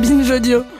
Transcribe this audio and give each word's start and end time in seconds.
Binge 0.00 0.30
Audio. 0.30 0.77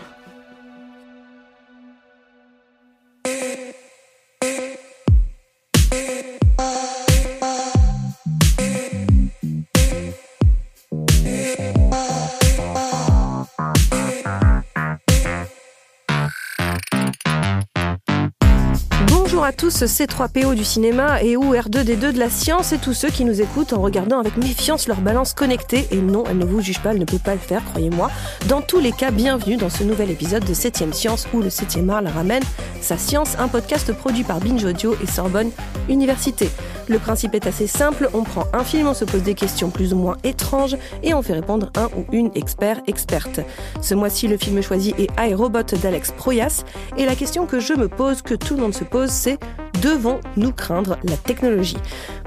Tous, 19.59 19.82
C3PO 19.82 20.54
du 20.54 20.64
cinéma 20.64 21.20
et 21.20 21.36
ou 21.36 21.52
R2D2 21.52 22.12
de 22.12 22.18
la 22.18 22.30
science 22.30 22.72
et 22.72 22.79
tous 22.79 22.95
ceux 22.95 23.08
qui 23.08 23.25
nous 23.25 23.43
écoutent 23.43 23.72
en 23.72 23.82
regardant 23.82 24.20
avec 24.20 24.36
méfiance 24.36 24.86
leur 24.86 25.00
balance 25.00 25.32
connectée. 25.34 25.88
Et 25.90 25.96
non, 25.96 26.22
elle 26.30 26.38
ne 26.38 26.45
vous 26.45 26.61
juge 26.61 26.79
pas, 26.80 26.93
elle 26.93 27.00
ne 27.00 27.04
peut 27.04 27.18
pas 27.18 27.34
le 27.34 27.40
faire, 27.40 27.64
croyez-moi. 27.64 28.08
Dans 28.49 28.63
tous 28.63 28.79
les 28.79 28.93
cas, 28.93 29.11
bienvenue 29.11 29.57
dans 29.57 29.68
ce 29.68 29.82
nouvel 29.82 30.13
épisode 30.13 30.44
de 30.44 30.54
7ème 30.54 30.93
Science 30.93 31.26
où 31.35 31.40
le 31.40 31.49
7ème 31.49 31.90
art 31.90 32.02
la 32.02 32.10
ramène 32.10 32.44
sa 32.80 32.96
science, 32.96 33.36
un 33.40 33.48
podcast 33.48 33.92
produit 33.92 34.22
par 34.22 34.38
Binge 34.38 34.64
Audio 34.64 34.94
et 35.02 35.06
Sorbonne 35.06 35.50
Université. 35.88 36.48
Le 36.88 36.98
principe 36.98 37.34
est 37.34 37.47
assez 37.47 37.66
simple, 37.66 38.09
on 38.15 38.23
prend 38.23 38.47
un 38.55 38.65
film, 38.65 38.87
on 38.87 38.95
se 38.95 39.05
pose 39.05 39.23
des 39.23 39.34
questions 39.34 39.69
plus 39.69 39.92
ou 39.92 39.97
moins 39.97 40.16
étranges 40.24 40.77
et 41.02 41.12
on 41.12 41.20
fait 41.20 41.34
répondre 41.34 41.70
un 41.77 41.87
ou 41.97 42.06
une 42.12 42.30
expert 42.34 42.80
experte. 42.87 43.41
Ce 43.83 43.95
mois-ci, 43.95 44.27
le 44.27 44.38
film 44.38 44.62
choisi 44.62 44.95
est 44.98 45.11
iRobot 45.20 45.62
d'Alex 45.83 46.12
Proyas. 46.12 46.64
Et 46.97 47.05
la 47.05 47.14
question 47.14 47.47
que 47.47 47.61
je 47.61 47.74
me 47.74 47.88
pose, 47.88 48.23
que 48.23 48.34
tout 48.34 48.55
le 48.55 48.62
monde 48.62 48.74
se 48.74 48.84
pose, 48.84 49.11
c'est 49.11 49.38
devons-nous 49.83 50.52
craindre 50.52 50.98
la 51.05 51.16
technologie? 51.16 51.77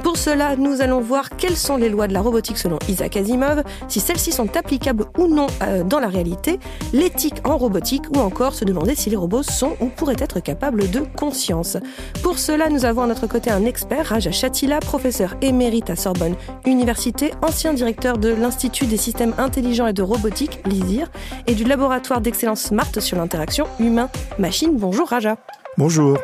Pour 0.03 0.17
cela, 0.17 0.55
nous 0.55 0.81
allons 0.81 0.99
voir 0.99 1.29
quelles 1.29 1.55
sont 1.55 1.77
les 1.77 1.89
lois 1.89 2.07
de 2.07 2.13
la 2.13 2.21
robotique 2.21 2.57
selon 2.57 2.79
Isaac 2.87 3.17
Asimov, 3.17 3.63
si 3.87 3.99
celles-ci 3.99 4.31
sont 4.31 4.57
applicables 4.57 5.05
ou 5.17 5.27
non 5.27 5.47
euh, 5.61 5.83
dans 5.83 5.99
la 5.99 6.07
réalité, 6.07 6.59
l'éthique 6.91 7.35
en 7.43 7.57
robotique 7.57 8.03
ou 8.15 8.19
encore 8.19 8.53
se 8.53 8.65
demander 8.65 8.95
si 8.95 9.09
les 9.09 9.15
robots 9.15 9.43
sont 9.43 9.75
ou 9.79 9.87
pourraient 9.87 10.15
être 10.17 10.39
capables 10.39 10.89
de 10.89 11.01
conscience. 11.15 11.77
Pour 12.23 12.39
cela, 12.39 12.69
nous 12.69 12.85
avons 12.85 13.03
à 13.03 13.07
notre 13.07 13.27
côté 13.27 13.51
un 13.51 13.65
expert, 13.65 14.07
Raja 14.07 14.31
Chatila, 14.31 14.79
professeur 14.79 15.35
émérite 15.41 15.89
à 15.89 15.95
Sorbonne 15.95 16.35
Université, 16.65 17.31
ancien 17.43 17.73
directeur 17.73 18.17
de 18.17 18.29
l'Institut 18.29 18.87
des 18.87 18.97
systèmes 18.97 19.35
intelligents 19.37 19.87
et 19.87 19.93
de 19.93 20.01
robotique, 20.03 20.59
l'ISIR, 20.65 21.11
et 21.45 21.53
du 21.53 21.63
laboratoire 21.63 22.21
d'excellence 22.21 22.61
SMART 22.61 22.99
sur 22.99 23.17
l'interaction 23.17 23.67
humain-machine. 23.79 24.71
Bonjour 24.77 25.07
Raja. 25.07 25.37
Bonjour. 25.77 26.17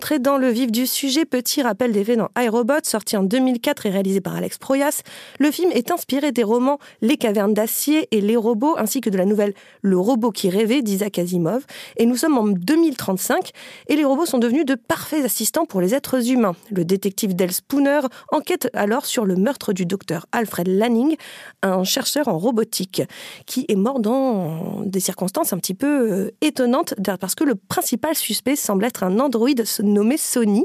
Rentrer 0.00 0.18
dans 0.18 0.38
le 0.38 0.48
vif 0.48 0.72
du 0.72 0.86
sujet, 0.86 1.26
petit 1.26 1.60
rappel 1.60 1.92
des 1.92 2.16
dans 2.16 2.30
iRobot, 2.34 2.82
sorti 2.84 3.18
en 3.18 3.22
2004 3.22 3.84
et 3.84 3.90
réalisé 3.90 4.22
par 4.22 4.34
Alex 4.34 4.56
Proyas. 4.56 5.02
Le 5.38 5.50
film 5.50 5.70
est 5.72 5.90
inspiré 5.90 6.32
des 6.32 6.42
romans 6.42 6.78
Les 7.02 7.18
cavernes 7.18 7.52
d'acier 7.52 8.08
et 8.10 8.22
Les 8.22 8.36
robots, 8.36 8.76
ainsi 8.78 9.02
que 9.02 9.10
de 9.10 9.18
la 9.18 9.26
nouvelle 9.26 9.52
Le 9.82 9.98
robot 9.98 10.30
qui 10.30 10.48
rêvait 10.48 10.80
d'Isaac 10.80 11.18
Asimov. 11.18 11.66
Et 11.98 12.06
nous 12.06 12.16
sommes 12.16 12.38
en 12.38 12.46
2035 12.46 13.50
et 13.88 13.96
les 13.96 14.04
robots 14.06 14.24
sont 14.24 14.38
devenus 14.38 14.64
de 14.64 14.74
parfaits 14.74 15.22
assistants 15.22 15.66
pour 15.66 15.82
les 15.82 15.94
êtres 15.94 16.30
humains. 16.30 16.56
Le 16.70 16.86
détective 16.86 17.36
Del 17.36 17.52
Spooner 17.52 18.00
enquête 18.32 18.70
alors 18.72 19.04
sur 19.04 19.26
le 19.26 19.36
meurtre 19.36 19.74
du 19.74 19.84
docteur 19.84 20.24
Alfred 20.32 20.66
Lanning, 20.66 21.16
un 21.60 21.84
chercheur 21.84 22.28
en 22.28 22.38
robotique, 22.38 23.02
qui 23.44 23.66
est 23.68 23.76
mort 23.76 24.00
dans 24.00 24.80
des 24.86 25.00
circonstances 25.00 25.52
un 25.52 25.58
petit 25.58 25.74
peu 25.74 26.10
euh, 26.10 26.30
étonnantes 26.40 26.94
parce 27.20 27.34
que 27.34 27.44
le 27.44 27.54
principal 27.54 28.14
suspect 28.14 28.56
semble 28.56 28.86
être 28.86 29.02
un 29.02 29.20
androïde 29.20 29.66
nommé 29.90 30.16
Sony. 30.16 30.64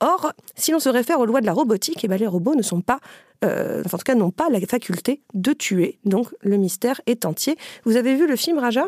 Or, 0.00 0.32
si 0.56 0.72
l'on 0.72 0.78
se 0.78 0.90
réfère 0.90 1.20
aux 1.20 1.26
lois 1.26 1.40
de 1.40 1.46
la 1.46 1.54
robotique, 1.54 2.00
eh 2.04 2.08
ben, 2.08 2.18
les 2.18 2.26
robots 2.26 2.54
ne 2.54 2.62
sont 2.62 2.82
pas, 2.82 2.98
euh, 3.44 3.82
enfin, 3.86 3.94
en 3.94 3.98
tout 3.98 4.04
cas, 4.04 4.14
n'ont 4.14 4.30
pas 4.30 4.48
la 4.50 4.60
faculté 4.60 5.22
de 5.32 5.54
tuer. 5.54 5.98
Donc, 6.04 6.28
le 6.42 6.58
mystère 6.58 7.00
est 7.06 7.24
entier. 7.24 7.56
Vous 7.84 7.96
avez 7.96 8.14
vu 8.14 8.26
le 8.26 8.36
film 8.36 8.58
Raja? 8.58 8.86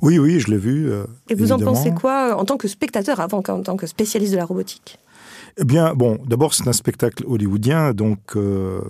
Oui, 0.00 0.18
oui, 0.18 0.38
je 0.38 0.50
l'ai 0.52 0.56
vu. 0.56 0.90
euh, 0.92 1.06
Et 1.28 1.34
vous 1.34 1.50
en 1.50 1.58
pensez 1.58 1.90
quoi 1.90 2.30
euh, 2.30 2.34
en 2.34 2.44
tant 2.44 2.56
que 2.56 2.68
spectateur 2.68 3.18
avant 3.18 3.42
qu'en 3.42 3.62
tant 3.62 3.76
que 3.76 3.88
spécialiste 3.88 4.32
de 4.32 4.38
la 4.38 4.44
robotique? 4.44 5.00
Eh 5.56 5.64
bien, 5.64 5.94
bon, 5.94 6.18
d'abord, 6.24 6.54
c'est 6.54 6.68
un 6.68 6.72
spectacle 6.72 7.24
hollywoodien, 7.26 7.92
donc 7.92 8.36
euh, 8.36 8.80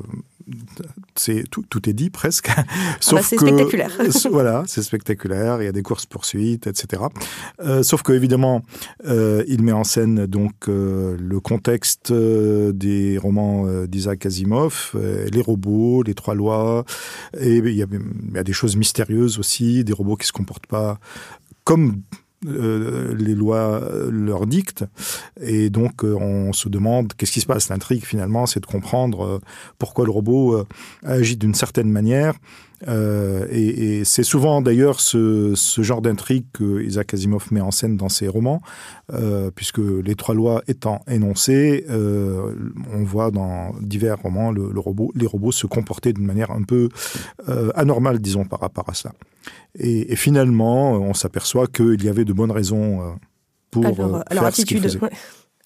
c'est 1.14 1.44
tout, 1.50 1.64
tout 1.68 1.88
est 1.88 1.92
dit 1.92 2.10
presque. 2.10 2.48
bah, 2.48 2.64
c'est 3.00 3.38
spectaculaire. 3.38 3.90
voilà, 4.30 4.64
c'est 4.66 4.82
spectaculaire. 4.82 5.62
Il 5.62 5.64
y 5.64 5.68
a 5.68 5.72
des 5.72 5.82
courses 5.82 6.06
poursuites, 6.06 6.66
etc. 6.66 7.02
Euh, 7.60 7.82
sauf 7.82 8.02
que 8.02 8.12
évidemment, 8.12 8.62
euh, 9.06 9.44
il 9.46 9.62
met 9.62 9.72
en 9.72 9.84
scène 9.84 10.26
donc 10.26 10.68
euh, 10.68 11.16
le 11.18 11.40
contexte 11.40 12.12
des 12.12 13.18
romans 13.18 13.66
d'Isaac 13.86 14.26
Asimov, 14.26 14.92
les 14.94 15.40
robots, 15.40 16.02
les 16.02 16.14
trois 16.14 16.34
lois, 16.34 16.84
et 17.38 17.56
il 17.56 17.74
y, 17.74 17.82
a, 17.82 17.86
il 17.90 18.34
y 18.34 18.38
a 18.38 18.44
des 18.44 18.52
choses 18.52 18.76
mystérieuses 18.76 19.38
aussi, 19.38 19.84
des 19.84 19.92
robots 19.92 20.16
qui 20.16 20.26
se 20.26 20.32
comportent 20.32 20.66
pas 20.66 20.98
comme 21.64 22.02
euh, 22.46 23.14
les 23.14 23.34
lois 23.34 23.80
euh, 23.82 24.10
leur 24.10 24.46
dictent. 24.46 24.84
Et 25.40 25.70
donc, 25.70 26.04
euh, 26.04 26.14
on 26.14 26.52
se 26.52 26.68
demande 26.68 27.12
qu'est-ce 27.14 27.32
qui 27.32 27.40
se 27.40 27.46
passe. 27.46 27.68
L'intrigue, 27.68 28.04
finalement, 28.04 28.46
c'est 28.46 28.60
de 28.60 28.66
comprendre 28.66 29.40
pourquoi 29.78 30.04
le 30.04 30.10
robot 30.10 30.64
agit 31.02 31.36
d'une 31.36 31.54
certaine 31.54 31.90
manière. 31.90 32.34
Euh, 32.88 33.46
et 33.50 33.98
et 34.00 34.04
c'est 34.04 34.22
souvent, 34.22 34.62
d'ailleurs, 34.62 35.00
ce, 35.00 35.54
ce 35.54 35.82
genre 35.82 36.02
d'intrigue 36.02 36.44
que 36.52 36.82
Isaac 36.82 37.14
Asimov 37.14 37.46
met 37.50 37.60
en 37.60 37.70
scène 37.70 37.96
dans 37.96 38.08
ses 38.08 38.28
romans, 38.28 38.60
euh, 39.12 39.50
puisque 39.54 39.78
les 39.78 40.14
trois 40.14 40.34
lois 40.34 40.62
étant 40.68 41.00
énoncées, 41.08 41.86
euh, 41.88 42.54
on 42.92 43.04
voit 43.04 43.30
dans 43.30 43.74
divers 43.80 44.20
romans 44.20 44.50
le, 44.50 44.70
le 44.72 44.80
robot, 44.80 45.12
les 45.14 45.26
robots 45.26 45.52
se 45.52 45.66
comporter 45.66 46.12
d'une 46.12 46.26
manière 46.26 46.50
un 46.50 46.62
peu 46.62 46.88
anormale, 47.74 48.18
disons, 48.18 48.44
par 48.44 48.60
rapport 48.60 48.88
à 48.88 48.94
cela. 48.94 49.14
Et, 49.78 50.12
et 50.12 50.16
finalement, 50.16 50.92
on 50.92 51.14
s'aperçoit 51.14 51.66
qu'il 51.66 52.02
y 52.02 52.08
avait 52.08 52.24
de 52.24 52.32
bonnes 52.32 52.50
raisons 52.50 53.16
pour 53.70 53.86
alors, 53.86 53.98
alors, 53.98 54.24
faire 54.30 54.44
attitude. 54.44 55.00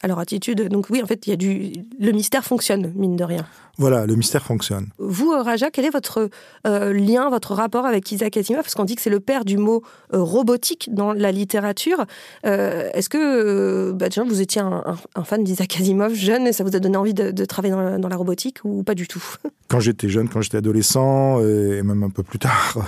Ouais. 0.02 0.04
Alors, 0.08 0.18
attitude. 0.18 0.68
Donc, 0.68 0.86
oui, 0.90 1.02
en 1.02 1.06
fait, 1.06 1.26
il 1.26 1.30
y 1.30 1.32
a 1.32 1.36
du. 1.36 1.72
Le 2.00 2.12
mystère 2.12 2.44
fonctionne, 2.44 2.92
mine 2.94 3.16
de 3.16 3.24
rien. 3.24 3.44
Voilà, 3.80 4.06
le 4.06 4.16
mystère 4.16 4.42
fonctionne. 4.44 4.88
Vous, 4.98 5.30
euh, 5.32 5.40
Raja, 5.40 5.70
quel 5.70 5.84
est 5.84 5.90
votre 5.90 6.30
euh, 6.66 6.92
lien, 6.92 7.30
votre 7.30 7.54
rapport 7.54 7.86
avec 7.86 8.10
Isaac 8.10 8.36
Asimov? 8.36 8.62
Parce 8.62 8.74
qu'on 8.74 8.84
dit 8.84 8.96
que 8.96 9.02
c'est 9.02 9.08
le 9.10 9.20
père 9.20 9.44
du 9.44 9.56
mot 9.56 9.84
euh, 10.14 10.20
robotique 10.20 10.88
dans 10.92 11.12
la 11.12 11.30
littérature. 11.30 12.04
Euh, 12.44 12.90
Est-ce 12.94 13.08
que 13.08 13.92
bah, 13.92 14.08
déjà, 14.08 14.24
vous 14.24 14.40
étiez 14.40 14.60
un, 14.60 14.82
un- 14.84 14.96
un 15.14 15.22
fan 15.24 15.44
d'Isaac 15.44 15.76
Asimov 15.80 16.12
jeune 16.14 16.48
et 16.48 16.52
ça 16.52 16.64
vous 16.64 16.74
a 16.74 16.80
donné 16.80 16.96
envie 16.96 17.14
de, 17.14 17.30
de 17.30 17.44
travailler 17.44 17.72
dans 17.72 17.80
la, 17.80 17.98
dans 17.98 18.08
la 18.08 18.16
robotique 18.16 18.58
ou 18.64 18.82
pas 18.82 18.96
du 18.96 19.06
tout? 19.06 19.22
Quand 19.68 19.80
j'étais 19.80 20.08
jeune, 20.08 20.30
quand 20.30 20.40
j'étais 20.40 20.56
adolescent, 20.56 21.40
et 21.44 21.82
même 21.82 22.02
un 22.02 22.08
peu 22.08 22.22
plus 22.22 22.38
tard, 22.38 22.78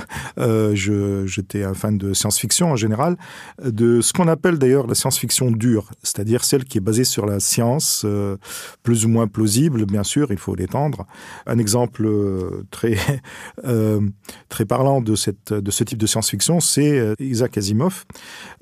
j'étais 0.73 1.63
un 1.63 1.75
fan 1.75 1.99
de 1.99 2.15
science-fiction 2.15 2.71
en 2.73 2.77
général, 2.77 3.17
de 3.63 4.01
ce 4.01 4.15
qu'on 4.15 4.29
appelle 4.29 4.59
d'ailleurs 4.59 4.87
la 4.87 4.95
science-fiction 4.95 5.51
dure, 5.51 5.91
c'est-à-dire 6.03 6.43
celle 6.43 6.65
qui 6.65 6.79
est 6.79 6.81
basée 6.81 7.00
sur 7.05 7.27
la 7.27 7.41
science, 7.41 8.03
euh, 8.05 8.37
plus 8.83 9.05
ou 9.05 9.09
moins 9.09 9.27
plausible, 9.27 9.85
bien 9.87 10.05
sûr, 10.05 10.29
il 10.31 10.39
faut 10.39 10.55
l'étendre. 10.55 11.07
Un 11.47 11.59
exemple 11.59 12.07
euh, 12.07 12.67
très 12.71 12.97
euh, 13.65 14.01
très 14.49 14.65
parlant 14.65 15.01
de 15.01 15.15
cette 15.15 15.53
de 15.53 15.71
ce 15.71 15.85
type 15.85 15.99
de 15.99 16.07
science-fiction, 16.07 16.61
c'est 16.61 17.15
Isaac 17.19 17.59
Asimov. 17.59 18.05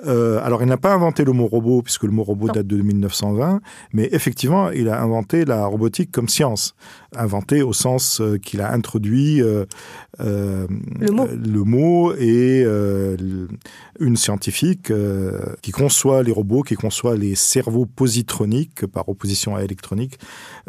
Euh, 0.06 0.40
alors, 0.42 0.62
il 0.62 0.68
n'a 0.68 0.76
pas 0.76 0.92
inventé 0.92 1.24
le 1.24 1.32
mot 1.32 1.46
robot 1.46 1.82
puisque 1.82 2.04
le 2.04 2.10
mot 2.10 2.24
robot 2.24 2.48
date 2.48 2.66
de 2.66 2.76
1920, 2.76 3.60
mais 3.92 4.08
effectivement, 4.12 4.70
il 4.70 4.88
a 4.88 5.00
inventé 5.00 5.44
la 5.44 5.66
robotique 5.66 6.10
comme 6.10 6.28
science, 6.28 6.74
inventé 7.16 7.62
au 7.62 7.72
sens 7.72 8.22
qu'il 8.42 8.60
a 8.60 8.72
introduit 8.72 9.40
Le 9.40 10.66
mot. 11.10 11.26
le 11.26 11.62
mot 11.64 12.14
et 12.14 12.64
une 14.00 14.16
scientifique 14.16 14.92
qui 15.62 15.70
conçoit 15.70 16.22
les 16.22 16.32
robots, 16.32 16.62
qui 16.62 16.74
conçoit 16.74 17.16
les 17.16 17.34
cerveaux 17.34 17.86
par 18.92 19.08
opposition 19.08 19.56
à 19.56 19.62
électronique 19.62 20.18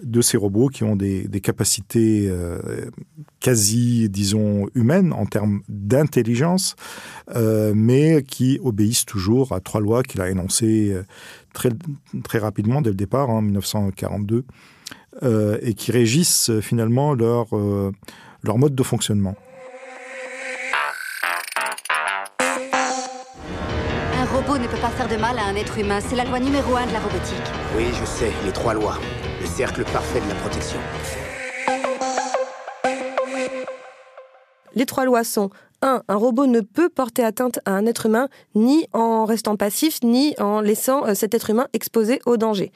de 0.02 0.22
ces 0.22 0.38
robots 0.38 0.68
qui 0.70 0.84
ont 0.84 0.96
des, 0.96 1.28
capacités 1.42 2.28
euh, 2.30 2.60
quasi, 3.40 4.10
disons, 4.10 4.68
humaines 4.76 5.14
en 5.14 5.26
termes 5.26 5.62
d'intelligence, 5.70 6.76
euh, 7.36 7.74
mais 7.76 8.24
qui 8.24 8.60
obéissent 8.64 9.06
toujours 9.06 9.54
à 9.54 9.60
trois 9.60 9.82
lois 9.82 10.04
qu'il 10.04 10.22
a 10.22 10.30
énoncées 10.30 10.92
euh, 10.92 11.04
très, 11.54 12.40
rapidement 12.40 12.82
dès 12.82 12.90
le 12.90 12.96
départ, 12.96 13.30
en 13.30 13.42
1942. 13.42 14.46
et 15.62 15.74
qui 15.74 15.92
régissent 15.92 16.52
finalement 16.62 17.14
leur 17.14 17.48
mode 18.58 18.76
de 18.76 18.84
fonctionnement. 18.84 19.36
Pas 24.82 24.90
faire 24.90 25.08
de 25.10 25.18
mal 25.18 25.38
à 25.38 25.44
un 25.44 25.56
être 25.56 25.78
humain. 25.78 26.00
C'est 26.00 26.16
la 26.16 26.24
loi 26.24 26.40
numéro 26.40 26.76
un 26.76 26.86
de 26.86 26.94
la 26.94 27.00
robotique. 27.00 27.36
Oui, 27.76 27.88
je 27.94 28.06
sais, 28.06 28.32
les 28.46 28.52
trois 28.52 28.74
lois. 28.74 28.98
Le 29.42 29.46
cercle 29.48 29.84
parfait 29.84 30.22
de 30.22 30.30
la 30.30 30.36
protection. 30.36 30.80
Les 34.76 34.86
trois 34.86 35.04
lois 35.06 35.24
sont 35.24 35.50
1. 35.82 36.04
Un 36.08 36.16
robot 36.16 36.48
ne 36.48 36.62
peut 36.62 36.90
porter 36.90 37.24
atteinte 37.24 37.60
à 37.66 37.72
un 37.72 37.86
être 37.86 38.06
humain 38.06 38.28
ni 38.56 38.88
en 38.94 39.26
restant 39.26 39.56
passif, 39.56 40.00
ni 40.04 40.36
en 40.40 40.62
laissant 40.62 41.06
euh, 41.06 41.14
cet 41.14 41.34
être 41.34 41.50
humain 41.50 41.68
exposé 41.74 42.20
au 42.26 42.38
danger. 42.38 42.72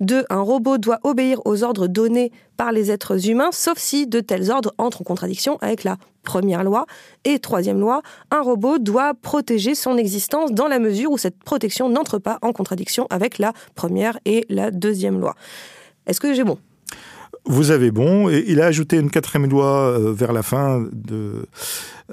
2. 0.00 0.24
Un 0.30 0.40
robot 0.40 0.78
doit 0.78 1.00
obéir 1.02 1.40
aux 1.44 1.62
ordres 1.62 1.86
donnés 1.86 2.32
par 2.56 2.72
les 2.72 2.90
êtres 2.90 3.28
humains, 3.28 3.50
sauf 3.52 3.78
si 3.78 4.06
de 4.06 4.20
tels 4.20 4.50
ordres 4.50 4.72
entrent 4.78 5.02
en 5.02 5.04
contradiction 5.04 5.58
avec 5.60 5.84
la 5.84 5.96
première 6.22 6.64
loi. 6.64 6.86
Et 7.24 7.38
troisième 7.38 7.80
loi, 7.80 8.02
un 8.30 8.40
robot 8.40 8.78
doit 8.78 9.14
protéger 9.14 9.74
son 9.74 9.96
existence 9.96 10.52
dans 10.52 10.68
la 10.68 10.78
mesure 10.78 11.10
où 11.10 11.18
cette 11.18 11.38
protection 11.38 11.88
n'entre 11.88 12.18
pas 12.18 12.38
en 12.42 12.52
contradiction 12.52 13.06
avec 13.10 13.38
la 13.38 13.52
première 13.74 14.18
et 14.24 14.44
la 14.48 14.70
deuxième 14.70 15.20
loi. 15.20 15.34
Est-ce 16.06 16.20
que 16.20 16.32
j'ai 16.34 16.44
bon? 16.44 16.58
Vous 17.46 17.70
avez 17.70 17.90
bon. 17.90 18.28
Et 18.28 18.44
il 18.48 18.60
a 18.60 18.66
ajouté 18.66 18.96
une 18.96 19.10
quatrième 19.10 19.48
loi 19.48 19.66
euh, 19.66 20.12
vers 20.12 20.32
la 20.32 20.42
fin, 20.42 20.84
de, 20.92 21.46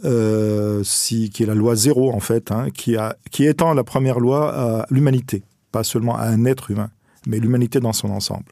euh, 0.06 0.83
qui 0.83 1.44
est 1.44 1.45
la 1.45 1.56
loi 1.56 1.75
zéro, 1.75 2.13
en 2.13 2.19
fait, 2.19 2.51
hein, 2.51 2.68
qui 2.71 3.45
étend 3.45 3.74
la 3.74 3.83
première 3.83 4.19
loi 4.19 4.53
à 4.53 4.85
l'humanité, 4.89 5.44
pas 5.71 5.83
seulement 5.83 6.18
à 6.18 6.25
un 6.25 6.45
être 6.45 6.71
humain 6.71 6.89
mais 7.25 7.39
l'humanité 7.39 7.80
dans 7.80 7.94
son 7.94 8.09
ensemble. 8.09 8.44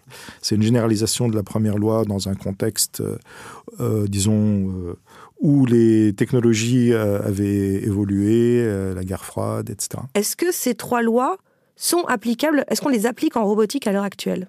C'est 0.41 0.55
une 0.55 0.61
généralisation 0.61 1.27
de 1.27 1.35
la 1.35 1.43
première 1.43 1.77
loi 1.77 2.05
dans 2.05 2.29
un 2.29 2.35
contexte, 2.35 3.03
euh, 3.81 4.07
disons, 4.07 4.95
où 5.41 5.65
les 5.65 6.13
technologies 6.13 6.93
avaient 6.93 7.83
évolué, 7.83 8.65
la 8.95 9.03
guerre 9.03 9.25
froide, 9.25 9.69
etc. 9.69 10.03
Est-ce 10.13 10.37
que 10.37 10.53
ces 10.53 10.73
trois 10.73 11.01
lois 11.01 11.35
sont 11.75 12.05
applicables? 12.07 12.63
Est-ce 12.69 12.79
qu'on 12.79 12.87
les 12.87 13.07
applique 13.07 13.35
en 13.35 13.43
robotique 13.43 13.87
à 13.87 13.91
l'heure 13.91 14.05
actuelle? 14.05 14.47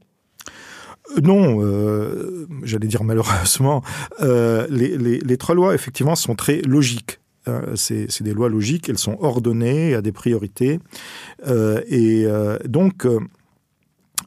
Non, 1.22 1.62
euh, 1.62 2.46
j'allais 2.62 2.87
dire 2.87 3.04
malheureusement, 3.04 3.82
euh, 4.20 4.66
les, 4.70 5.37
trois 5.37 5.54
lois, 5.54 5.75
effectivement, 5.75 6.14
sont 6.14 6.34
très 6.34 6.62
logiques. 6.62 7.19
Euh, 7.49 7.75
c'est 7.75 8.22
des 8.22 8.32
lois 8.32 8.49
logiques, 8.49 8.88
elles 8.88 8.99
sont 8.99 9.16
ordonnées 9.20 9.94
à 9.94 10.02
des 10.02 10.12
priorités. 10.12 10.78
et 11.46 12.26
donc, 12.66 13.06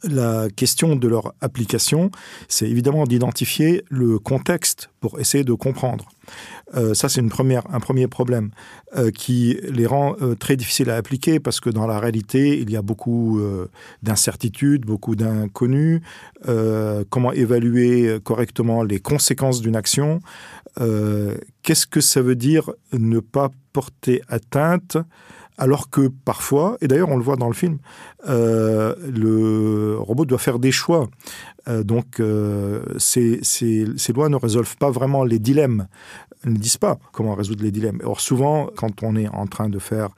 la 0.03 0.49
question 0.49 0.95
de 0.95 1.07
leur 1.07 1.33
application, 1.41 2.11
c'est 2.47 2.69
évidemment 2.69 3.05
d'identifier 3.05 3.83
le 3.89 4.19
contexte 4.19 4.89
pour 4.99 5.19
essayer 5.19 5.43
de 5.43 5.53
comprendre. 5.53 6.05
Euh, 6.73 6.93
ça, 6.93 7.09
c'est 7.09 7.21
un 7.21 7.27
premier 7.79 8.07
problème 8.07 8.51
euh, 8.95 9.11
qui 9.11 9.59
les 9.69 9.85
rend 9.85 10.15
euh, 10.21 10.35
très 10.35 10.55
difficiles 10.55 10.89
à 10.89 10.95
appliquer 10.95 11.39
parce 11.39 11.59
que 11.59 11.69
dans 11.69 11.85
la 11.85 11.99
réalité, 11.99 12.59
il 12.59 12.71
y 12.71 12.75
a 12.75 12.81
beaucoup 12.81 13.41
d'incertitudes, 14.03 14.85
beaucoup 14.85 15.15
d'inconnus. 15.15 16.01
comment 17.09 17.31
évaluer 17.31 18.19
correctement 18.23 18.83
les 18.83 18.99
conséquences 18.99 19.61
d'une 19.61 19.75
action? 19.75 20.19
Qu'est-ce 21.63 21.87
que 21.87 22.01
ça 22.01 22.21
veut 22.21 22.35
dire 22.35 22.71
ne 22.93 23.19
pas 23.19 23.49
porter 23.73 24.21
atteinte? 24.27 24.97
Alors 25.57 25.89
que 25.89 26.07
parfois, 26.07 26.77
et 26.81 26.87
d'ailleurs 26.87 27.09
on 27.09 27.17
le 27.17 27.23
voit 27.23 27.35
dans 27.35 27.47
le 27.47 27.53
film, 27.53 27.77
le 28.27 29.95
robot 29.99 30.25
doit 30.25 30.37
faire 30.37 30.59
des 30.59 30.71
choix. 30.71 31.07
donc 31.67 32.21
ces, 32.97 33.39
ces, 33.43 34.13
lois 34.13 34.29
ne 34.29 34.35
résolvent 34.35 34.77
pas 34.77 34.89
vraiment 34.89 35.23
les 35.23 35.39
dilemmes 35.39 35.87
ne 36.49 36.57
disent 36.57 36.77
pas 36.77 36.97
comment 37.11 37.35
résoudre 37.35 37.63
les 37.63 37.71
dilemmes. 37.71 37.99
Or, 38.03 38.21
souvent, 38.21 38.69
quand 38.75 39.03
on 39.03 39.15
est 39.15 39.27
en 39.27 39.47
train 39.47 39.69
de 39.69 39.79
faire 39.79 40.09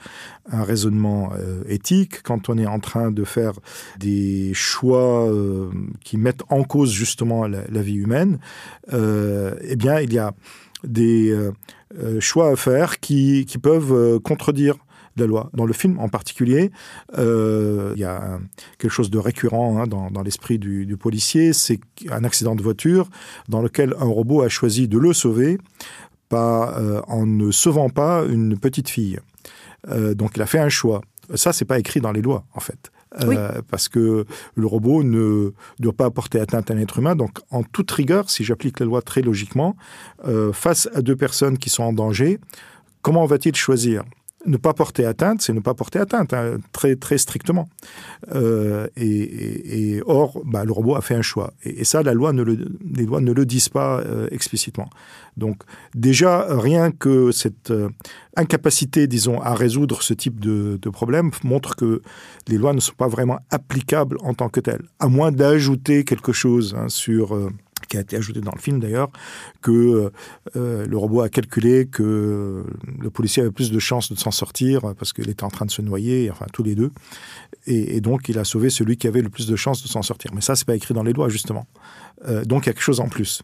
un 0.51 0.63
raisonnement 0.63 1.31
euh, 1.37 1.63
éthique, 1.67 2.21
quand 2.23 2.49
on 2.49 2.57
est 2.57 2.65
en 2.65 2.79
train 2.79 3.11
de 3.11 3.23
faire 3.23 3.53
des 3.99 4.51
choix 4.53 5.27
euh, 5.27 5.69
qui 6.03 6.17
mettent 6.17 6.43
en 6.49 6.63
cause 6.63 6.91
justement 6.91 7.47
la, 7.47 7.81
vie 7.81 7.95
humaine, 7.95 8.39
euh, 8.93 9.55
eh 9.61 9.75
bien, 9.75 9.99
il 9.99 10.13
y 10.13 10.19
a 10.19 10.33
des 10.83 11.35
choix 12.19 12.51
à 12.51 12.55
faire 12.55 12.99
qui 12.99 13.45
peuvent 13.61 14.19
contredire 14.19 14.75
la 15.21 15.27
loi. 15.27 15.49
Dans 15.53 15.65
le 15.65 15.73
film 15.73 15.99
en 15.99 16.09
particulier, 16.09 16.71
il 17.17 17.93
y 17.99 18.03
a 18.03 18.39
quelque 18.77 18.91
chose 18.91 19.09
de 19.09 19.17
récurrent 19.17 19.79
hein, 19.79 19.87
dans, 19.87 20.11
dans 20.11 20.21
l'esprit 20.21 20.59
du, 20.59 20.85
du, 20.85 20.97
policier, 20.97 21.53
c'est 21.53 21.79
un 22.09 22.23
accident 22.23 22.55
de 22.55 22.61
voiture 22.61 23.09
dans 23.49 23.61
lequel 23.61 23.93
un 23.99 24.05
robot 24.05 24.41
a 24.41 24.49
choisi 24.49 24.87
de 24.87 24.97
le 24.97 25.13
sauver 25.13 25.57
pas, 26.29 26.77
euh, 26.77 27.01
en 27.07 27.25
ne 27.25 27.51
sauvant 27.51 27.89
pas 27.89 28.23
une 28.23 28.57
petite 28.57 28.89
fille. 28.89 29.19
Euh, 29.89 30.13
donc 30.13 30.31
il 30.35 30.41
a 30.41 30.45
fait 30.45 30.59
un 30.59 30.69
choix. 30.69 31.01
Ça, 31.35 31.53
c'est 31.53 31.65
pas 31.65 31.79
écrit 31.79 31.99
dans 31.99 32.11
les 32.11 32.21
lois, 32.21 32.45
en 32.53 32.59
fait. 32.59 32.91
Euh, 33.21 33.61
parce 33.69 33.89
que 33.89 34.25
le 34.55 34.65
robot 34.65 35.01
ne 35.01 35.51
doit 35.79 35.93
pas 35.93 36.09
porter 36.11 36.39
atteinte 36.39 36.69
à 36.69 36.73
un 36.73 36.77
être 36.77 36.99
humain. 36.99 37.15
Donc, 37.15 37.39
en 37.51 37.63
toute 37.63 37.89
rigueur, 37.91 38.29
si 38.29 38.43
j'applique 38.43 38.79
la 38.79 38.85
loi 38.85 39.01
très 39.01 39.21
logiquement, 39.21 39.75
face 40.53 40.87
à 40.93 41.01
deux 41.01 41.15
personnes 41.15 41.57
qui 41.57 41.69
sont 41.69 41.83
en 41.83 41.93
danger, 41.93 42.39
comment 43.01 43.25
va-t-il 43.25 43.55
choisir? 43.55 44.03
Ne 44.47 44.57
pas 44.57 44.73
porter 44.73 45.05
atteinte, 45.05 45.41
c'est 45.41 45.53
ne 45.53 45.59
pas 45.59 45.73
porter 45.73 45.99
atteinte, 45.99 46.33
hein, 46.33 46.57
très, 46.71 46.95
très 46.95 47.17
strictement. 47.17 47.69
Euh, 48.33 48.87
et, 48.95 50.01
or, 50.05 50.41
bah, 50.45 50.65
le 50.65 50.71
robot 50.71 50.95
a 50.95 51.01
fait 51.01 51.15
un 51.15 51.21
choix. 51.21 51.53
Et, 51.63 51.83
ça, 51.83 52.01
la 52.01 52.13
loi 52.13 52.33
ne 52.33 52.43
le, 52.43 52.57
les 52.93 53.05
lois 53.05 53.21
ne 53.21 53.31
le 53.31 53.45
disent 53.45 53.69
pas 53.69 53.99
euh, 53.99 54.27
explicitement. 54.31 54.89
Donc, 55.35 55.63
déjà, 55.93 56.47
rien 56.49 56.91
que 56.91 57.31
cette 57.31 57.71
euh, 57.71 57.89
incapacité, 58.35 59.07
disons, 59.07 59.39
à 59.41 59.53
résoudre 59.53 60.01
ce 60.01 60.13
type 60.13 60.39
de, 60.39 60.79
problème 60.89 61.31
montre 61.43 61.75
que 61.75 62.01
les 62.47 62.57
lois 62.57 62.73
ne 62.73 62.79
sont 62.79 62.95
pas 62.95 63.09
vraiment 63.09 63.39
applicables 63.51 64.17
en 64.21 64.33
tant 64.33 64.47
que 64.47 64.61
telles, 64.61 64.83
à 64.99 65.09
moins 65.09 65.33
d'ajouter 65.33 66.05
quelque 66.05 66.31
chose 66.31 66.75
hein, 66.79 66.87
sur 66.87 67.37
qui 67.87 67.97
a 67.97 68.01
été 68.01 68.15
ajouté 68.15 68.41
dans 68.41 68.51
le 68.55 68.61
film 68.61 68.79
d'ailleurs, 68.79 69.09
que 69.61 70.11
euh, 70.55 70.85
le 70.85 70.97
robot 70.97 71.21
a 71.21 71.29
calculé 71.29 71.87
que 71.87 72.63
le 72.99 73.09
policier 73.09 73.43
avait 73.43 73.51
plus 73.51 73.71
de 73.71 73.79
chances 73.79 74.11
de 74.11 74.17
s'en 74.17 74.31
sortir 74.31 74.93
parce 74.97 75.13
qu'il 75.13 75.29
était 75.29 75.43
en 75.43 75.49
train 75.49 75.65
de 75.65 75.71
se 75.71 75.81
noyer, 75.81 76.29
enfin 76.31 76.45
tous 76.53 76.63
les 76.63 76.75
deux, 76.75 76.91
et, 77.65 77.99
donc 78.01 78.29
il 78.29 78.39
a 78.39 78.43
sauvé 78.43 78.69
celui 78.69 78.97
qui 78.97 79.07
avait 79.07 79.21
le 79.21 79.29
plus 79.29 79.47
de 79.47 79.55
chances 79.55 79.83
de 79.83 79.87
s'en 79.87 80.01
sortir. 80.01 80.31
Mais 80.33 80.41
ça, 80.41 80.55
c'est 80.55 80.65
pas 80.65 80.75
écrit 80.75 80.93
dans 80.93 81.03
les 81.03 81.13
lois 81.13 81.29
justement. 81.29 81.67
Euh, 82.27 82.45
donc 82.45 82.65
il 82.65 82.67
y 82.67 82.69
a 82.69 82.73
quelque 82.73 82.81
chose 82.81 82.99
en 82.99 83.09
plus. 83.09 83.43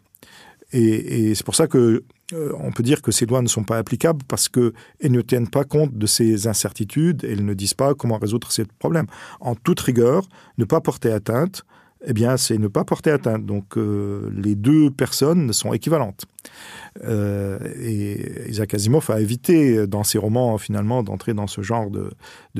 Et, 0.72 1.34
c'est 1.34 1.44
pour 1.44 1.54
ça 1.54 1.68
que 1.68 2.02
euh, 2.32 2.52
on 2.58 2.72
peut 2.72 2.82
dire 2.82 3.00
que 3.00 3.12
ces 3.12 3.26
lois 3.26 3.42
ne 3.42 3.48
sont 3.48 3.62
pas 3.62 3.78
applicables 3.78 4.22
parce 4.26 4.48
qu'elles 4.48 4.72
ne 5.02 5.20
tiennent 5.20 5.48
pas 5.48 5.64
compte 5.64 5.96
de 5.96 6.06
ces 6.06 6.48
incertitudes 6.48 7.24
elles 7.24 7.44
ne 7.44 7.54
disent 7.54 7.74
pas 7.74 7.94
comment 7.94 8.18
résoudre 8.18 8.50
ces 8.50 8.64
problèmes. 8.64 9.06
En 9.40 9.54
toute 9.54 9.78
rigueur, 9.80 10.26
ne 10.58 10.64
pas 10.64 10.80
porter 10.80 11.12
atteinte 11.12 11.64
eh 12.06 12.12
bien, 12.12 12.36
c'est 12.36 12.58
ne 12.58 12.68
pas 12.68 12.84
porter 12.84 13.10
atteinte. 13.10 13.46
Donc, 13.46 13.76
euh, 13.76 14.30
les 14.36 14.54
deux 14.54 14.90
personnes 14.90 15.52
sont 15.52 15.72
équivalentes. 15.72 16.24
Euh, 17.04 17.58
et 17.80 18.48
Isaac 18.50 18.74
Asimov 18.74 19.10
a 19.10 19.20
évité 19.20 19.86
dans 19.86 20.04
ses 20.04 20.18
romans, 20.18 20.58
finalement, 20.58 21.02
d'entrer 21.02 21.34
dans 21.34 21.46
ce 21.46 21.62
genre 21.62 21.90
de, 21.90 22.10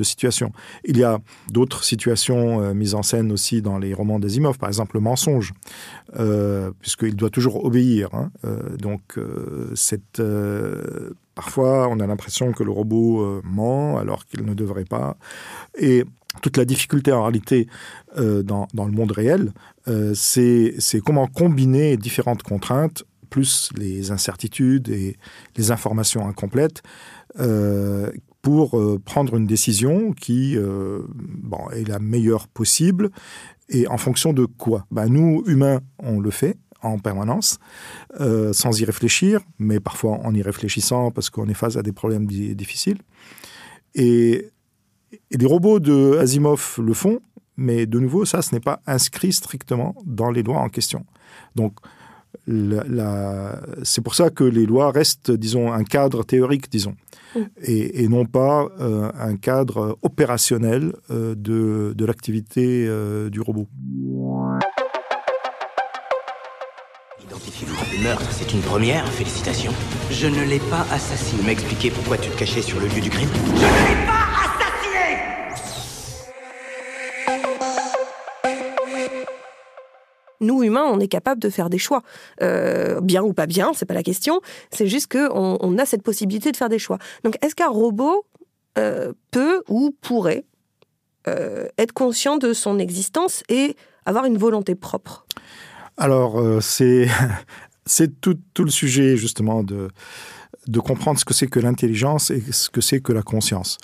situation. 0.03 0.51
Il 0.83 0.97
y 0.97 1.03
a 1.03 1.19
d'autres 1.51 1.83
situations 1.83 2.61
euh, 2.61 2.73
mises 2.73 2.95
en 2.95 3.03
scène 3.03 3.31
aussi 3.31 3.61
dans 3.61 3.77
les 3.77 3.93
romans 3.93 4.19
d'Asimov, 4.19 4.57
par 4.57 4.69
exemple 4.69 4.95
le 4.95 5.01
mensonge, 5.01 5.53
puisqu'il 6.79 7.15
doit 7.15 7.29
toujours 7.29 7.65
obéir. 7.65 8.09
Hein. 8.13 8.31
donc, 8.79 9.19
Parfois, 11.35 11.89
on 11.89 11.99
a 11.99 12.07
l'impression 12.07 12.53
que 12.53 12.63
le 12.63 12.71
robot 12.71 13.41
ment 13.43 13.97
alors 13.97 14.25
qu'il 14.25 14.45
ne 14.45 14.53
devrait 14.53 14.85
pas. 14.85 15.17
Et 15.77 16.05
toute 16.41 16.57
la 16.57 16.65
difficulté 16.65 17.11
en 17.11 17.23
réalité 17.23 17.67
euh, 18.17 18.43
dans, 18.43 18.67
le 18.73 18.91
monde 18.91 19.11
réel, 19.11 19.53
euh, 19.87 20.13
c'est 20.15 20.75
comment 21.03 21.27
combiner 21.27 21.97
différentes 21.97 22.43
contraintes, 22.43 23.03
plus 23.29 23.69
les 23.75 24.11
incertitudes 24.11 24.89
et 24.89 25.17
les 25.57 25.71
informations 25.71 26.27
incomplètes, 26.27 26.83
euh, 27.39 28.11
pour 28.41 28.79
prendre 29.05 29.37
une 29.37 29.47
décision 29.47 30.13
qui 30.13 30.55
bon, 30.55 31.67
est 31.71 31.87
la 31.87 31.97
meilleure 31.97 32.47
possible. 32.47 33.09
Et 33.69 33.87
en 33.87 33.97
fonction 33.97 34.33
de 34.33 34.45
quoi? 34.45 34.85
Ben, 34.91 35.07
Nous, 35.07 35.43
humains, 35.47 35.79
on 35.97 36.19
le 36.19 36.29
fait 36.29 36.55
en 36.83 36.99
permanence, 36.99 37.57
sans 38.19 38.79
y 38.79 38.85
réfléchir, 38.85 39.39
mais 39.57 39.79
parfois 39.79 40.19
en 40.23 40.35
y 40.35 40.43
réfléchissant 40.43 41.09
parce 41.09 41.31
qu'on 41.31 41.47
est 41.47 41.55
face 41.55 41.75
à 41.75 41.81
des 41.81 41.91
problèmes 41.91 42.27
difficiles. 42.27 42.99
Et 43.95 44.51
et 45.31 45.37
les 45.37 45.45
robots 45.45 45.79
de 45.79 46.17
Asimov 46.19 46.79
le 46.81 46.93
font, 46.93 47.19
mais 47.57 47.85
de 47.85 47.99
nouveau, 47.99 48.25
ça, 48.25 48.41
ce 48.41 48.53
n'est 48.53 48.61
pas 48.61 48.81
inscrit 48.85 49.33
strictement 49.33 49.95
dans 50.05 50.31
les 50.31 50.43
lois 50.43 50.59
en 50.59 50.69
question. 50.69 51.05
Donc, 51.55 51.73
c'est 53.83 54.01
pour 54.01 54.15
ça 54.15 54.29
que 54.29 54.43
les 54.43 54.65
lois 54.65 54.91
restent, 54.91 55.31
disons, 55.31 55.71
un 55.71 55.83
cadre 55.83 56.23
théorique, 56.23 56.69
disons, 56.69 56.95
et, 57.61 58.07
non 58.07 58.25
pas 58.25 58.67
euh, 58.79 59.11
un 59.19 59.35
cadre 59.35 59.97
opérationnel 60.01 60.93
euh, 61.11 61.35
de, 61.35 61.93
de 61.95 62.05
l'activité 62.05 62.85
euh, 62.87 63.29
du 63.29 63.41
robot. 63.41 63.67
Identifiez-vous. 67.23 67.75
Le 67.97 68.03
meurtre, 68.03 68.31
c'est 68.31 68.53
une 68.53 68.61
première, 68.61 69.07
félicitations. 69.09 69.73
Je 70.11 70.27
ne 70.27 70.43
l'ai 70.43 70.59
pas 70.59 70.85
assassiné. 70.91 71.43
m'expliquez 71.43 71.89
pourquoi 71.91 72.17
tu 72.17 72.29
te 72.29 72.37
cachais 72.37 72.61
sur 72.61 72.79
le 72.79 72.87
lieu 72.87 73.01
du 73.01 73.09
crime 73.09 73.29
Nous, 80.45 80.63
humains, 80.63 80.85
on 80.85 80.99
est 80.99 81.07
capable 81.07 81.41
de 81.41 81.49
faire 81.49 81.69
des 81.69 81.77
choix. 81.77 82.03
Euh, 82.41 83.01
bien 83.01 83.23
ou 83.23 83.33
pas 83.33 83.47
bien, 83.47 83.73
c'est 83.73 83.85
pas 83.85 83.93
la 83.93 84.03
question. 84.03 84.41
C'est 84.71 84.87
juste 84.87 85.11
qu'on 85.11 85.57
on 85.59 85.77
a 85.77 85.85
cette 85.85 86.03
possibilité 86.03 86.51
de 86.51 86.57
faire 86.57 86.69
des 86.69 86.79
choix. 86.79 86.97
Donc, 87.23 87.37
est-ce 87.43 87.55
qu'un 87.55 87.69
robot 87.69 88.25
euh, 88.77 89.13
peut 89.31 89.63
ou 89.67 89.95
pourrait 90.01 90.45
euh, 91.27 91.67
être 91.77 91.93
conscient 91.93 92.37
de 92.37 92.53
son 92.53 92.79
existence 92.79 93.43
et 93.49 93.75
avoir 94.05 94.25
une 94.25 94.37
volonté 94.37 94.75
propre? 94.75 95.25
Alors, 95.97 96.41
c'est 96.61 97.07
c'est 97.85 98.21
tout, 98.21 98.37
tout 98.53 98.63
le 98.63 98.71
sujet, 98.71 99.17
justement, 99.17 99.63
de, 99.63 99.89
de 100.67 100.79
comprendre 100.79 101.19
ce 101.19 101.25
que 101.25 101.33
c'est 101.33 101.47
que 101.47 101.59
l'intelligence 101.59 102.31
et 102.31 102.41
ce 102.51 102.69
que 102.69 102.81
c'est 102.81 102.99
que 102.99 103.13
la 103.13 103.21
conscience. 103.21 103.77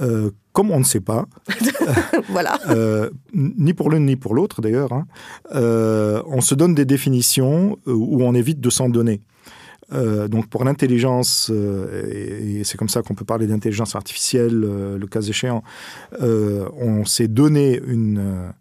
Euh, 0.00 0.30
comme 0.52 0.70
on 0.70 0.78
ne 0.78 0.84
sait 0.84 1.00
pas, 1.00 1.26
Voilà. 2.30 2.58
euh, 2.68 3.10
ni 3.34 3.74
pour 3.74 3.90
l'une 3.90 4.06
ni 4.06 4.16
pour 4.16 4.34
l'autre 4.34 4.60
d'ailleurs, 4.62 4.92
hein, 4.92 5.06
euh, 5.54 6.22
on 6.26 6.40
se 6.40 6.54
donne 6.54 6.74
des 6.74 6.84
définitions 6.84 7.78
où 7.86 8.22
on 8.22 8.34
évite 8.34 8.60
de 8.60 8.70
s'en 8.70 8.88
donner. 8.88 9.20
Donc 9.92 10.48
pour 10.48 10.64
l'intelligence, 10.64 11.50
et, 11.50 12.58
et 12.60 12.64
c'est 12.64 12.76
comme 12.76 12.88
ça 12.88 13.02
qu'on 13.02 13.14
peut 13.14 13.24
parler 13.24 13.46
d'intelligence 13.46 13.94
artificielle, 13.94 14.58
le 14.58 15.06
cas 15.06 15.20
échéant, 15.20 15.62
on 16.20 17.04
s'est 17.04 17.28
donné 17.28 17.80
une 17.86 18.52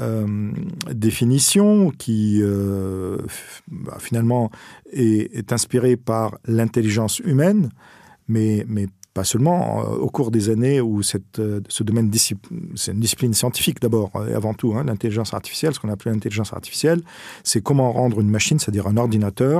euh, 0.00 0.52
définition 0.92 1.90
qui 1.90 2.38
euh, 2.40 3.18
bah, 3.66 3.96
finalement 3.98 4.50
est, 4.92 5.34
est 5.36 5.52
inspirée 5.52 5.96
par 5.96 6.38
l'intelligence 6.44 7.18
humaine, 7.18 7.70
mais, 8.28 8.64
mais 8.68 8.86
pas 9.18 9.24
seulement. 9.24 9.60
Euh, 9.82 10.06
Au 10.06 10.10
cours 10.16 10.30
des 10.30 10.44
années 10.54 10.80
où 10.80 11.02
cette, 11.02 11.38
euh, 11.40 11.60
ce 11.68 11.82
domaine, 11.88 12.08
c'est 12.80 12.92
une 12.92 13.00
discipline 13.00 13.34
scientifique 13.34 13.78
d'abord 13.80 14.10
euh, 14.14 14.30
et 14.30 14.34
avant 14.34 14.54
tout, 14.54 14.70
hein, 14.74 14.84
l'intelligence 14.90 15.34
artificielle, 15.34 15.72
ce 15.74 15.80
qu'on 15.80 15.92
appelle 15.94 16.12
l'intelligence 16.12 16.52
artificielle, 16.52 17.00
c'est 17.42 17.62
comment 17.68 17.90
rendre 17.92 18.20
une 18.20 18.30
machine, 18.30 18.58
c'est-à-dire 18.60 18.86
un 18.86 18.96
ordinateur, 18.96 19.58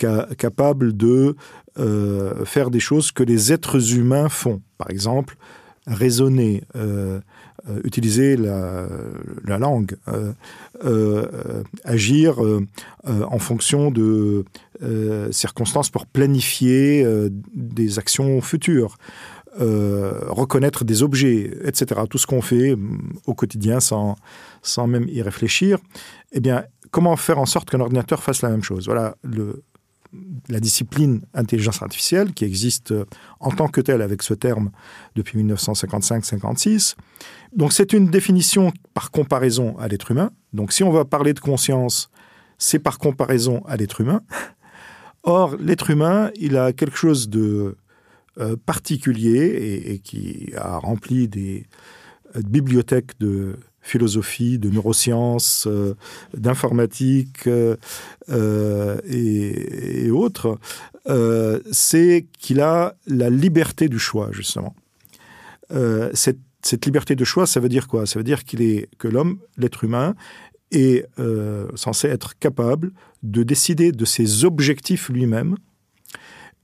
ca- 0.00 0.26
capable 0.36 0.86
de 1.06 1.34
faire 2.44 2.68
des 2.70 2.80
choses 2.88 3.10
que 3.10 3.24
les 3.32 3.40
êtres 3.54 3.80
humains 3.98 4.28
font. 4.28 4.60
Par 4.76 4.90
exemple, 4.90 5.32
raisonner, 5.90 6.62
euh, 6.76 7.20
euh, 7.68 7.80
utiliser 7.84 8.36
la, 8.36 8.86
la 9.44 9.58
langue, 9.58 9.96
euh, 10.08 11.32
agir 11.84 12.38
en 13.04 13.38
fonction 13.38 13.90
de 13.90 14.44
circonstances 15.30 15.90
pour 15.90 16.06
planifier 16.06 17.06
des 17.54 17.98
actions 17.98 18.40
futures, 18.40 18.96
reconnaître 19.58 20.84
des 20.84 21.02
objets, 21.02 21.50
etc. 21.64 22.02
Tout 22.08 22.18
ce 22.18 22.26
qu'on 22.26 22.40
fait 22.40 22.76
mm, 22.76 23.14
au 23.26 23.34
quotidien 23.34 23.80
sans, 23.80 24.16
sans 24.62 24.86
même 24.86 25.06
y 25.08 25.20
réfléchir. 25.22 25.78
Eh 26.32 26.40
bien, 26.40 26.64
comment 26.90 27.16
faire 27.16 27.38
en 27.38 27.46
sorte 27.46 27.68
qu'un 27.68 27.80
ordinateur 27.80 28.22
fasse 28.22 28.42
la 28.42 28.48
même 28.48 28.62
chose? 28.62 28.86
Voilà 28.86 29.16
le, 29.22 29.62
la 30.48 30.60
discipline 30.60 31.22
intelligence 31.34 31.82
artificielle 31.82 32.32
qui 32.32 32.44
existe 32.44 32.92
euh, 32.92 33.04
en 33.38 33.50
tant 33.50 33.68
que 33.68 33.80
telle 33.80 34.02
avec 34.02 34.22
ce 34.22 34.34
terme 34.34 34.70
depuis 35.14 35.42
1955-56. 35.42 36.96
Donc 37.54 37.72
c'est 37.72 37.92
une 37.92 38.08
définition 38.08 38.72
par 38.94 39.10
comparaison 39.10 39.78
à 39.78 39.88
l'être 39.88 40.10
humain. 40.10 40.30
Donc 40.52 40.72
si 40.72 40.82
on 40.82 40.90
va 40.90 41.04
parler 41.04 41.32
de 41.32 41.40
conscience, 41.40 42.10
c'est 42.58 42.78
par 42.78 42.98
comparaison 42.98 43.62
à 43.66 43.76
l'être 43.76 44.00
humain. 44.00 44.22
Or, 45.22 45.56
l'être 45.56 45.90
humain, 45.90 46.30
il 46.36 46.56
a 46.56 46.72
quelque 46.72 46.96
chose 46.96 47.28
de 47.28 47.76
euh, 48.38 48.56
particulier 48.64 49.84
et, 49.86 49.98
qui 49.98 50.52
a 50.56 50.78
rempli 50.78 51.28
des 51.28 51.66
euh, 52.36 52.40
bibliothèques 52.42 53.18
de 53.20 53.56
philosophie, 53.82 54.58
de 54.58 54.70
neurosciences, 54.70 55.66
euh, 55.66 55.94
d'informatique 56.34 57.46
euh, 57.46 57.76
euh, 58.28 59.00
et, 59.08 60.10
autres, 60.10 60.58
c'est 61.72 62.26
qu'il 62.38 62.60
a 62.60 62.94
la 63.06 63.30
liberté 63.30 63.88
du 63.88 63.98
choix, 63.98 64.30
justement. 64.32 64.74
Cette, 66.14 66.38
cette 66.62 66.84
liberté 66.84 67.16
de 67.16 67.24
choix, 67.24 67.46
ça 67.46 67.58
veut 67.58 67.68
dire 67.68 67.88
quoi? 67.88 68.06
Ça 68.06 68.18
veut 68.18 68.24
dire 68.24 68.44
qu'il 68.44 68.62
est 68.62 68.88
que 68.98 69.08
l'homme, 69.08 69.38
l'être 69.56 69.82
humain, 69.82 70.14
est 70.70 71.06
censé 71.74 72.08
être 72.08 72.38
capable 72.38 72.92
de 73.22 73.42
décider 73.42 73.92
de 73.92 74.04
ses 74.04 74.44
objectifs 74.44 75.08
lui-même 75.08 75.56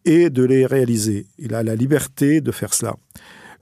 et 0.04 0.30
de 0.30 0.44
les 0.44 0.64
réaliser. 0.66 1.26
Il 1.38 1.54
a 1.54 1.62
la 1.62 1.74
liberté 1.74 2.40
de 2.40 2.52
faire 2.52 2.74
cela. 2.74 2.96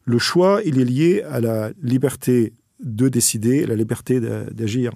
Le 0.05 0.19
choix, 0.19 0.61
il 0.65 0.79
est 0.81 0.85
lié 0.85 1.23
à 1.23 1.41
la 1.41 1.71
liberté 1.83 2.53
de 2.83 3.09
décider, 3.09 3.67
la 3.67 3.75
liberté 3.77 4.21
d'a- 4.21 4.45
d'agir. 4.45 4.93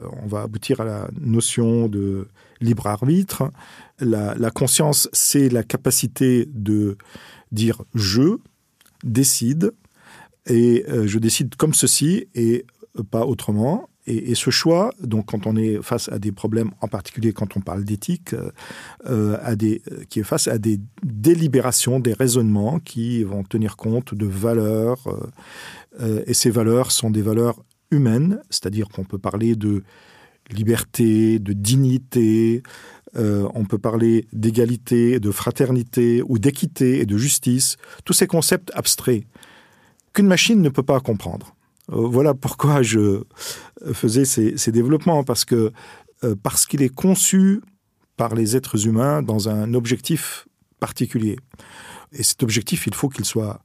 Euh, 0.00 0.06
On 0.22 0.26
va 0.26 0.42
aboutir 0.42 0.80
à 0.80 0.84
la 0.84 1.08
notion 1.20 1.88
de 1.88 2.28
libre 2.60 2.86
arbitre. 2.86 3.50
La, 4.00 4.34
la 4.34 4.50
conscience, 4.50 5.08
c'est 5.12 5.48
la 5.48 5.62
capacité 5.62 6.46
de 6.52 6.96
dire 7.52 7.82
je 7.94 8.38
décide 9.04 9.72
et 10.46 10.84
euh, 10.88 11.06
je 11.06 11.18
décide 11.18 11.54
comme 11.56 11.74
ceci 11.74 12.26
et 12.34 12.66
pas 13.10 13.24
autrement. 13.26 13.88
Et, 14.06 14.34
ce 14.34 14.50
choix, 14.50 14.92
donc 15.02 15.26
quand 15.26 15.46
on 15.46 15.56
est 15.56 15.80
face 15.82 16.10
à 16.10 16.18
des 16.18 16.30
problèmes, 16.30 16.72
en 16.82 16.88
particulier 16.88 17.32
quand 17.32 17.56
on 17.56 17.60
parle 17.60 17.84
d'éthique, 17.84 18.34
euh, 18.34 18.50
euh, 19.06 19.38
euh, 19.38 20.04
qui 20.10 20.20
est 20.20 20.24
face 20.24 20.46
à 20.46 20.58
des 20.58 20.78
délibérations, 21.02 22.00
des 22.00 22.12
raisonnements 22.12 22.80
qui 22.80 23.22
vont 23.24 23.44
tenir 23.44 23.76
compte 23.76 24.14
de 24.14 24.26
valeurs. 24.26 25.08
et 26.26 26.34
ces 26.34 26.50
valeurs 26.50 26.90
sont 26.90 27.10
des 27.10 27.22
valeurs 27.22 27.64
humaines, 27.90 28.40
c'est-à-dire 28.50 28.88
qu'on 28.88 29.04
peut 29.04 29.18
parler 29.18 29.54
de 29.54 29.84
liberté, 30.50 31.38
de 31.38 31.52
dignité, 31.54 32.62
on 33.14 33.64
peut 33.64 33.78
parler 33.78 34.26
d'égalité, 34.32 35.20
de 35.20 35.30
fraternité 35.30 36.20
ou 36.26 36.38
d'équité 36.38 37.00
et 37.00 37.06
de 37.06 37.16
justice, 37.16 37.76
tous 38.04 38.12
ces 38.12 38.26
concepts 38.26 38.70
abstraits 38.74 39.24
qu'une 40.12 40.26
machine 40.26 40.60
ne 40.60 40.68
peut 40.68 40.82
pas 40.82 41.00
comprendre. 41.00 41.53
Euh, 41.92 42.06
voilà 42.06 42.34
pourquoi 42.34 42.82
je 42.82 43.24
faisais 43.92 44.24
ces, 44.24 44.72
développements, 44.72 45.24
parce 45.24 45.44
que 45.44 45.72
euh, 46.22 46.34
parce 46.42 46.66
qu'il 46.66 46.82
est 46.82 46.94
conçu 46.94 47.60
par 48.16 48.34
les 48.34 48.56
êtres 48.56 48.86
humains 48.86 49.22
dans 49.22 49.48
un 49.48 49.74
objectif 49.74 50.46
particulier. 50.80 51.36
Et 52.12 52.22
cet 52.22 52.42
objectif, 52.42 52.86
il 52.86 52.94
faut 52.94 53.08
qu'il 53.08 53.24
soit 53.24 53.60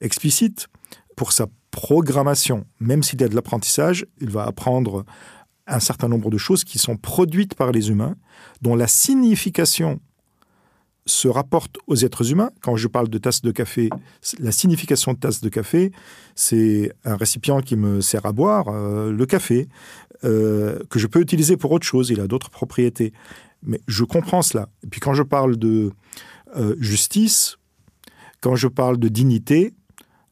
explicite 0.00 0.68
pour 1.16 1.32
sa 1.32 1.46
programmation. 1.70 2.66
Même 2.80 3.02
s'il 3.02 3.20
y 3.20 3.24
a 3.24 3.28
de 3.28 3.34
l'apprentissage, 3.34 4.06
il 4.20 4.30
va 4.30 4.44
apprendre 4.44 5.04
un 5.66 5.80
certain 5.80 6.08
nombre 6.08 6.30
de 6.30 6.38
choses 6.38 6.64
qui 6.64 6.78
sont 6.78 6.96
produites 6.96 7.54
par 7.54 7.72
les 7.72 7.88
humains, 7.88 8.16
dont 8.60 8.74
la 8.74 8.86
signification 8.86 10.00
se 11.06 11.28
rapporte 11.28 11.76
aux 11.86 11.96
êtres 11.96 12.30
humains. 12.30 12.50
Quand 12.62 12.76
je 12.76 12.88
parle 12.88 13.08
de 13.08 13.18
tasse 13.18 13.42
de 13.42 13.50
café, 13.50 13.90
la 14.38 14.52
signification 14.52 15.12
de 15.12 15.18
tasse 15.18 15.40
de 15.40 15.48
café, 15.48 15.92
c'est 16.34 16.92
un 17.04 17.16
récipient 17.16 17.60
qui 17.60 17.76
me 17.76 18.00
sert 18.00 18.24
à 18.26 18.32
boire 18.32 18.68
euh, 18.68 19.12
le 19.12 19.26
café, 19.26 19.68
euh, 20.24 20.78
que 20.88 20.98
je 20.98 21.06
peux 21.06 21.20
utiliser 21.20 21.56
pour 21.56 21.72
autre 21.72 21.86
chose, 21.86 22.10
il 22.10 22.20
a 22.20 22.26
d'autres 22.26 22.50
propriétés. 22.50 23.12
Mais 23.62 23.80
je 23.86 24.04
comprends 24.04 24.42
cela. 24.42 24.68
Et 24.82 24.88
puis 24.88 25.00
quand 25.00 25.14
je 25.14 25.22
parle 25.22 25.56
de 25.56 25.92
euh, 26.56 26.74
justice, 26.78 27.56
quand 28.40 28.56
je 28.56 28.68
parle 28.68 28.98
de 28.98 29.08
dignité, 29.08 29.74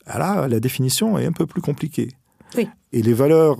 ah 0.06 0.18
là, 0.18 0.48
la 0.48 0.60
définition 0.60 1.18
est 1.18 1.26
un 1.26 1.32
peu 1.32 1.46
plus 1.46 1.62
compliquée. 1.62 2.08
Oui. 2.56 2.68
Et 2.92 3.02
les 3.02 3.14
valeurs, 3.14 3.58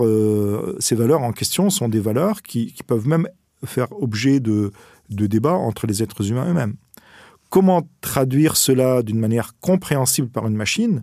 ces 0.78 0.94
valeurs 0.94 1.22
en 1.22 1.32
question 1.32 1.70
sont 1.70 1.88
des 1.88 2.00
valeurs 2.00 2.42
qui, 2.42 2.72
qui 2.74 2.82
peuvent 2.82 3.08
même 3.08 3.26
faire 3.64 3.90
objet 3.92 4.40
de, 4.40 4.70
de 5.08 5.26
débats 5.26 5.54
entre 5.54 5.86
les 5.86 6.02
êtres 6.02 6.30
humains 6.30 6.46
eux-mêmes. 6.50 6.76
Comment 7.52 7.82
traduire 8.00 8.56
cela 8.56 9.02
d'une 9.02 9.18
manière 9.18 9.52
compréhensible 9.60 10.30
par 10.30 10.46
une 10.46 10.56
machine? 10.56 11.02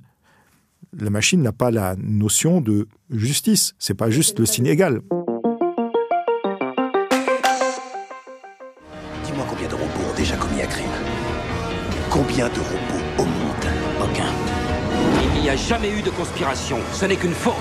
La 1.00 1.12
machine 1.12 1.44
n'a 1.44 1.52
pas 1.52 1.70
la 1.70 1.96
notion 1.96 2.60
de 2.60 2.88
justice. 3.12 3.76
C'est 3.78 3.94
pas 3.94 4.10
juste 4.10 4.40
le 4.40 4.48
signe 4.48 4.66
égal. 4.66 5.02
Dis-moi 9.24 9.46
combien 9.48 9.68
de 9.68 9.76
robots 9.76 10.10
ont 10.12 10.18
déjà 10.18 10.36
commis 10.38 10.64
un 10.64 10.66
crime 10.66 10.90
Combien 12.10 12.48
de 12.48 12.60
robots 12.60 13.06
au 13.20 13.26
monde? 13.26 13.68
Aucun. 14.02 14.26
Il 15.36 15.44
n'y 15.44 15.50
a 15.52 15.56
jamais 15.56 15.92
eu 15.92 16.02
de 16.02 16.10
conspiration. 16.10 16.80
Ce 16.94 17.06
n'est 17.06 17.18
qu'une 17.18 17.30
faute. 17.30 17.54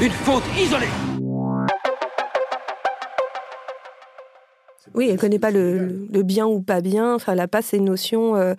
Une 0.00 0.10
faute 0.10 0.44
isolée. 0.58 1.15
Oui, 4.96 5.08
elle 5.10 5.18
connaît 5.18 5.38
pas 5.38 5.50
le, 5.50 6.06
le 6.12 6.22
bien 6.22 6.46
ou 6.46 6.60
pas 6.62 6.80
bien. 6.80 7.14
Enfin, 7.14 7.32
elle 7.32 7.38
n'a 7.38 7.48
pas 7.48 7.62
ces 7.62 7.78
notions. 7.80 8.34
euh, 8.36 8.54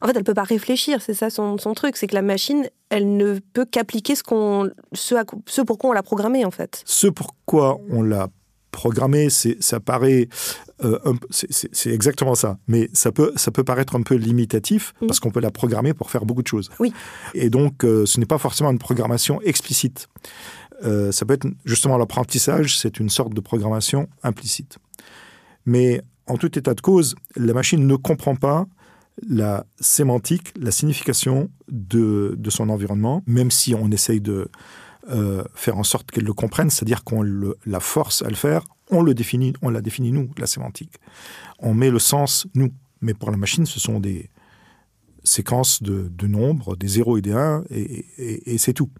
En 0.00 0.06
fait, 0.06 0.16
elle 0.16 0.24
peut 0.24 0.34
pas 0.34 0.44
réfléchir. 0.44 1.02
C'est 1.02 1.14
ça 1.14 1.28
son, 1.30 1.58
son 1.58 1.74
truc. 1.74 1.96
C'est 1.96 2.06
que 2.06 2.14
la 2.14 2.22
machine, 2.22 2.68
elle 2.88 3.16
ne 3.16 3.38
peut 3.52 3.66
qu'appliquer 3.66 4.14
ce 4.14 4.22
qu'on, 4.22 4.70
ce, 4.92 5.14
à- 5.16 5.24
on 5.82 5.92
l'a 5.92 6.02
programmée, 6.02 6.44
en 6.44 6.50
fait. 6.50 6.82
Ce 6.86 7.06
pourquoi 7.08 7.78
on 7.90 8.02
l'a 8.02 8.28
programmer, 8.72 9.30
c'est, 9.30 9.60
ça 9.60 9.80
paraît, 9.80 10.28
euh, 10.84 10.96
c'est, 11.30 11.90
exactement 11.92 12.36
ça, 12.36 12.56
mais 12.68 12.88
ça 12.92 13.10
peut, 13.10 13.32
ça 13.34 13.50
peut 13.50 13.64
paraître 13.64 13.96
un 13.96 14.02
peu 14.02 14.14
limitatif 14.14 14.94
Mhm. 15.00 15.08
parce 15.08 15.18
qu'on 15.18 15.32
peut 15.32 15.40
la 15.40 15.50
programmer 15.50 15.92
pour 15.92 16.08
faire 16.12 16.24
beaucoup 16.24 16.42
de 16.42 16.46
choses. 16.46 16.70
Oui. 16.78 16.92
Et 17.34 17.50
donc, 17.50 17.84
euh, 17.84 18.06
ce 18.06 18.20
n'est 18.20 18.26
pas 18.26 18.38
forcément 18.38 18.70
une 18.70 18.78
programmation 18.78 19.40
explicite. 19.42 20.06
Euh, 20.84 21.10
ça 21.12 21.26
peut 21.26 21.34
être 21.34 21.48
justement 21.64 21.98
l'apprentissage, 21.98 22.78
c'est 22.78 23.00
une 23.00 23.10
sorte 23.10 23.34
de 23.34 23.40
programmation 23.40 24.08
implicite. 24.22 24.78
Mais 25.70 26.02
en 26.26 26.36
tout 26.36 26.58
état 26.58 26.74
de 26.74 26.80
cause, 26.80 27.14
la 27.36 27.54
machine 27.54 27.86
ne 27.86 27.94
comprend 27.94 28.34
pas 28.34 28.66
la 29.28 29.64
sémantique, 29.78 30.52
la 30.58 30.72
signification 30.72 31.48
de, 31.68 32.36
son 32.48 32.68
environnement, 32.70 33.22
même 33.28 33.52
si 33.52 33.72
on 33.76 33.88
essaye 33.92 34.20
de 34.20 34.48
euh, 35.10 35.44
faire 35.54 35.78
en 35.78 35.84
sorte 35.84 36.10
qu'elle 36.10 36.24
le 36.24 36.32
comprenne, 36.32 36.70
c'est-à-dire 36.70 37.04
qu'on 37.04 37.22
la 37.22 37.80
force 37.80 38.22
à 38.22 38.28
le 38.28 38.34
faire, 38.34 38.64
on 38.90 39.02
le 39.02 39.14
définit, 39.14 39.52
on 39.62 39.70
la 39.70 39.80
définit 39.80 40.10
nous, 40.10 40.28
la 40.38 40.48
sémantique. 40.48 40.94
On 41.60 41.72
met 41.72 41.90
le 41.90 42.00
sens 42.00 42.48
nous. 42.54 42.72
Mais 43.00 43.14
pour 43.14 43.30
la 43.30 43.36
machine, 43.36 43.64
ce 43.64 43.78
sont 43.78 44.00
des 44.00 44.28
séquences 45.22 45.82
de, 45.84 46.26
nombres, 46.26 46.74
des 46.76 46.88
0 46.88 47.18
et 47.18 47.22
des 47.22 47.32
1, 47.32 47.62
et, 47.70 48.04
et- 48.18 48.54
et 48.54 48.58
c'est 48.58 48.72
tout. 48.74 48.90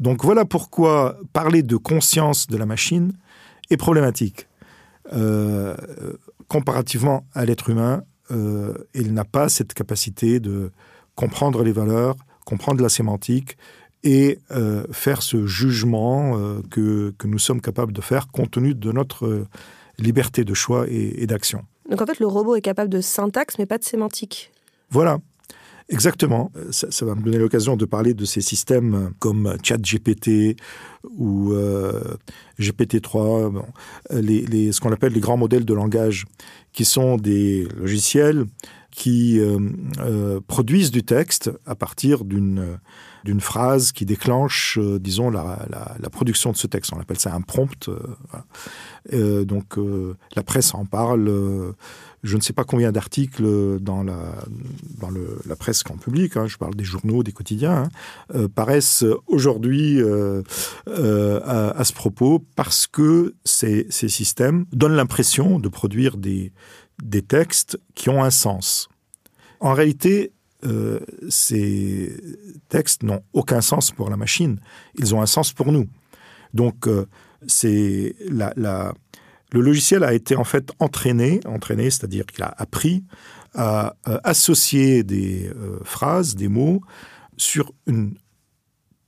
Donc 0.00 0.24
voilà 0.24 0.44
pourquoi 0.44 1.18
parler 1.32 1.62
de 1.62 1.76
conscience 1.76 2.48
de 2.48 2.56
la 2.56 2.66
machine 2.66 3.12
est 3.70 3.76
problématique. 3.76 4.48
Euh, 5.12 5.74
comparativement 6.48 7.24
à 7.34 7.44
l'être 7.44 7.70
humain, 7.70 8.02
euh, 8.30 8.74
il 8.94 9.12
n'a 9.14 9.24
pas 9.24 9.48
cette 9.48 9.74
capacité 9.74 10.40
de 10.40 10.70
comprendre 11.14 11.62
les 11.62 11.72
valeurs, 11.72 12.16
comprendre 12.44 12.82
la 12.82 12.88
sémantique 12.88 13.56
et 14.04 14.38
euh, 14.50 14.84
faire 14.92 15.22
ce 15.22 15.46
jugement 15.46 16.38
que, 16.70 17.14
que 17.18 17.26
nous 17.26 17.38
sommes 17.38 17.60
capables 17.60 17.92
de 17.92 18.00
faire 18.00 18.28
compte 18.28 18.52
tenu 18.52 18.74
de 18.74 18.92
notre 18.92 19.46
liberté 19.98 20.44
de 20.44 20.54
choix 20.54 20.86
et, 20.88 21.22
et 21.22 21.26
d'action. 21.26 21.64
Donc 21.90 22.00
en 22.00 22.06
fait, 22.06 22.20
le 22.20 22.26
robot 22.26 22.56
est 22.56 22.60
capable 22.60 22.90
de 22.90 23.00
syntaxe, 23.00 23.58
mais 23.58 23.66
pas 23.66 23.78
de 23.78 23.84
sémantique. 23.84 24.52
Voilà. 24.90 25.18
Exactement. 25.90 26.50
Euh, 26.56 26.70
Ça, 26.70 26.90
ça 26.90 27.06
va 27.06 27.14
me 27.14 27.22
donner 27.22 27.38
l'occasion 27.38 27.76
de 27.76 27.84
parler 27.86 28.12
de 28.14 28.24
ces 28.24 28.40
systèmes 28.42 28.94
euh, 28.94 29.08
comme 29.18 29.56
ChatGPT 29.62 30.56
ou 31.16 31.52
euh, 31.54 32.02
GPT-3, 32.60 33.50
bon, 33.50 33.64
euh, 34.12 34.20
les, 34.20 34.42
les- 34.46 34.72
ce 34.72 34.80
qu'on 34.80 34.92
appelle 34.92 35.12
les 35.14 35.20
grands 35.20 35.38
modèles 35.38 35.64
de 35.64 35.72
langage, 35.74 36.26
qui 36.72 36.84
sont 36.84 37.16
des 37.16 37.66
logiciels 37.76 38.44
qui 38.90 39.38
euh, 39.40 40.40
produisent 40.46 40.90
du 40.90 41.02
texte 41.04 41.50
à 41.66 41.74
partir 41.74 42.24
d'une 42.24 42.78
d'une 43.24 43.40
phrase 43.40 43.90
qui 43.92 44.06
déclenche, 44.06 44.78
disons, 45.00 45.28
la, 45.28 45.66
la, 45.70 45.96
la 46.00 46.08
production 46.08 46.52
de 46.52 46.56
ce 46.56 46.66
texte. 46.68 46.92
On 46.94 47.00
appelle 47.00 47.18
ça 47.18 47.34
un 47.34 47.42
prompt. 47.42 47.90
voilà. 48.30 49.44
Donc, 49.44 49.74
la 50.36 50.42
presse 50.42 50.72
en 50.72 50.86
parle. 50.86 51.74
Je 52.22 52.36
ne 52.36 52.42
sais 52.42 52.52
pas 52.52 52.64
combien 52.64 52.92
d'articles 52.92 53.78
dans 53.80 54.02
la, 54.02 54.34
dans 55.00 55.10
la 55.46 55.56
presse 55.56 55.84
grand 55.84 55.96
public, 55.96 56.36
hein, 56.36 56.46
je 56.46 56.56
parle 56.56 56.74
des 56.74 56.84
journaux, 56.84 57.22
des 57.22 57.32
quotidiens, 57.32 57.84
hein, 57.84 57.88
euh, 58.34 58.48
paraissent 58.48 59.04
aujourd'hui 59.26 60.00
euh, 60.00 60.42
euh, 60.88 61.40
à, 61.44 61.84
ce 61.84 61.92
propos 61.92 62.44
parce 62.56 62.86
que 62.86 63.34
ces, 63.44 63.86
ces 63.90 64.08
systèmes 64.08 64.66
donnent 64.72 64.96
l'impression 64.96 65.58
de 65.58 65.68
produire 65.68 66.16
des, 66.16 66.52
des 67.02 67.22
textes 67.22 67.78
qui 67.94 68.08
ont 68.08 68.22
un 68.22 68.30
sens. 68.30 68.88
En 69.60 69.72
réalité, 69.72 70.32
ces 71.28 72.12
textes 72.68 73.04
n'ont 73.04 73.22
aucun 73.32 73.60
sens 73.60 73.92
pour 73.92 74.10
la 74.10 74.16
machine, 74.16 74.60
ils 74.98 75.14
ont 75.14 75.22
un 75.22 75.26
sens 75.26 75.52
pour 75.52 75.70
nous. 75.70 75.86
Donc, 76.52 76.88
c'est 77.46 78.16
la, 78.28 78.92
le 79.52 79.60
logiciel 79.60 80.04
a 80.04 80.12
été 80.12 80.36
en 80.36 80.44
fait 80.44 80.70
entraîné, 80.78 81.40
entraîné, 81.46 81.90
c'est-à-dire 81.90 82.26
qu'il 82.26 82.44
a 82.44 82.54
appris 82.58 83.04
à, 83.54 83.96
euh, 84.08 84.18
associer 84.24 85.02
des 85.02 85.48
euh, 85.48 85.78
phrases, 85.84 86.34
des 86.34 86.48
mots 86.48 86.82
sur 87.36 87.72
une 87.86 88.14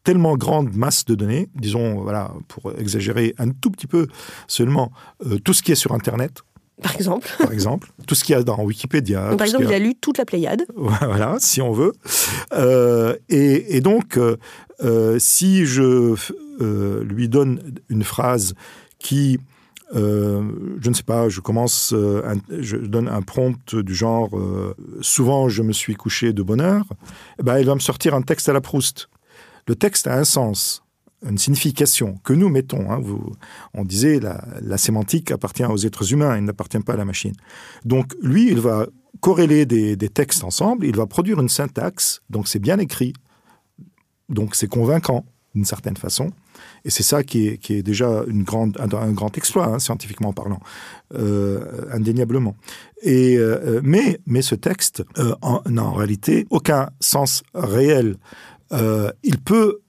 tellement 0.05 0.37
grande 0.37 0.74
masse 0.74 1.05
de 1.05 1.14
données, 1.14 1.48
disons, 1.55 2.00
voilà, 2.03 2.33
pour 2.48 2.72
exagérer 2.79 3.35
un 3.38 3.50
tout 3.50 3.70
petit 3.70 3.87
peu 3.87 4.07
seulement, 4.46 4.92
euh, 5.26 5.38
tout 5.38 5.53
ce 5.53 5.62
qui 5.62 5.72
est 5.72 5.76
sur 5.76 5.92
Internet, 5.92 6.40
Par 6.83 6.94
exemple. 6.94 7.29
par 7.38 7.53
exemple, 7.53 7.92
tout 8.07 8.14
ce 8.14 8.24
qu'il 8.24 8.35
y 8.35 8.37
a 8.37 8.42
dans 8.42 8.62
Wikipédia. 8.62 9.29
Donc, 9.29 9.38
par 9.38 9.46
exemple, 9.46 9.64
il 9.64 9.74
a 9.74 9.79
lu 9.79 9.94
toute 9.94 10.18
la 10.18 10.24
Pléiade. 10.24 10.64
voilà, 10.74 11.37
si 11.38 11.61
on 11.61 11.72
veut. 11.72 11.92
Euh, 12.53 13.14
et, 13.29 13.76
et 13.76 13.81
donc, 13.81 14.18
euh, 14.18 15.18
si 15.18 15.66
je 15.66 16.14
lui 17.03 17.29
donne 17.29 17.74
une 17.88 18.03
phrase 18.03 18.55
qui, 18.98 19.38
euh, 19.94 20.76
je 20.81 20.88
ne 20.88 20.94
sais 20.94 21.03
pas, 21.03 21.29
je 21.29 21.40
commence, 21.40 21.92
euh, 21.92 22.22
je 22.48 22.76
donne 22.76 23.09
un 23.09 23.22
prompt 23.22 23.74
du 23.74 23.94
genre 23.94 24.37
euh, 24.38 24.74
souvent 25.00 25.48
je 25.48 25.62
me 25.62 25.72
suis 25.72 25.94
couché 25.94 26.33
de 26.33 26.42
bonne 26.42 26.61
heure, 26.61 26.87
eh 27.38 27.42
ben, 27.42 27.59
il 27.59 27.66
va 27.66 27.74
me 27.74 27.81
sortir 27.81 28.14
un 28.14 28.22
texte 28.22 28.48
à 28.48 28.53
la 28.53 28.61
Proust. 28.61 29.09
Le 29.66 29.74
texte 29.74 30.07
a 30.07 30.14
un 30.16 30.24
sens, 30.24 30.83
une 31.29 31.38
signification 31.38 32.18
que 32.24 32.33
nous 32.33 32.48
mettons. 32.48 32.90
hein. 32.90 33.00
Vous, 33.00 33.33
on 33.74 33.85
disait 33.85 34.20
la, 34.20 34.44
la 34.62 34.79
sémantique 34.79 35.31
appartient 35.31 35.64
aux 35.64 35.79
êtres 35.79 36.12
humains, 36.12 36.37
il 36.38 36.44
n'appartient 36.44 36.79
pas 36.81 36.94
à 36.94 36.96
la 36.96 37.05
machine. 37.05 37.35
Donc 37.85 38.14
lui, 38.22 38.48
il 38.48 38.61
va 38.61 38.87
corréler 39.20 39.66
des, 39.66 39.96
des 39.96 40.09
textes 40.09 40.44
ensemble, 40.44 40.87
il 40.87 40.96
va 40.96 41.07
produire 41.07 41.40
une 41.40 41.48
syntaxe, 41.48 42.22
donc 42.31 42.48
c'est 42.48 42.59
bien 42.59 42.79
écrit, 42.79 43.12
donc 44.29 44.55
c'est 44.55 44.68
convaincant 44.68 45.26
d'une 45.55 45.64
certaine 45.64 45.96
façon, 45.96 46.31
et 46.85 46.90
c'est 46.90 47.03
ça 47.03 47.23
qui 47.23 47.49
est, 47.49 47.59
qui 47.59 47.75
est 47.75 47.83
déjà 47.83 48.25
une 48.27 48.43
grande, 48.43 48.79
un, 48.81 49.12
grand 49.12 49.37
exploit, 49.37 49.66
hein, 49.66 49.79
scientifiquement 49.79 50.33
parlant, 50.33 50.61
euh, 51.14 51.87
indéniablement. 51.93 52.57
Et, 53.03 53.37
euh, 53.37 53.81
mais, 53.83 54.21
mais 54.27 54.43
ce 54.43 54.55
texte 54.55 55.05
euh, 55.19 55.35
n'a 55.66 55.85
en 55.85 55.93
réalité 55.93 56.47
aucun 56.51 56.90
sens 57.01 57.43
réel. 57.55 58.16
Euh, 58.73 59.11
il 59.23 59.38
peut 59.38 59.81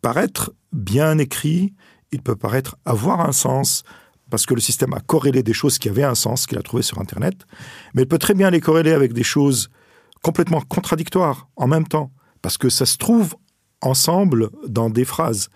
paraître 0.00 0.52
bien 0.72 1.18
écrit, 1.18 1.74
il 2.12 2.22
peut 2.22 2.36
paraître 2.36 2.76
avoir 2.84 3.20
un 3.20 3.32
sens, 3.32 3.82
parce 4.30 4.46
que 4.46 4.54
le 4.54 4.60
système 4.60 4.92
a 4.94 5.00
corrélé 5.00 5.42
des 5.42 5.52
choses 5.52 5.78
qui 5.78 5.88
avaient 5.88 6.04
un 6.04 6.14
sens 6.14 6.46
qu'il 6.46 6.58
a 6.58 6.62
trouvé 6.62 6.82
sur 6.82 6.98
Internet, 6.98 7.34
mais 7.94 8.02
il 8.02 8.08
peut 8.08 8.18
très 8.18 8.34
bien 8.34 8.50
les 8.50 8.60
corréler 8.60 8.92
avec 8.92 9.12
des 9.12 9.22
choses 9.22 9.70
complètement 10.22 10.60
contradictoires 10.60 11.48
en 11.56 11.68
même 11.68 11.86
temps, 11.86 12.10
parce 12.42 12.58
que 12.58 12.68
ça 12.68 12.86
se 12.86 12.96
trouve 12.96 13.36
ensemble 13.82 14.50
dans 14.66 14.90
des 14.90 15.04
phrases. 15.04 15.48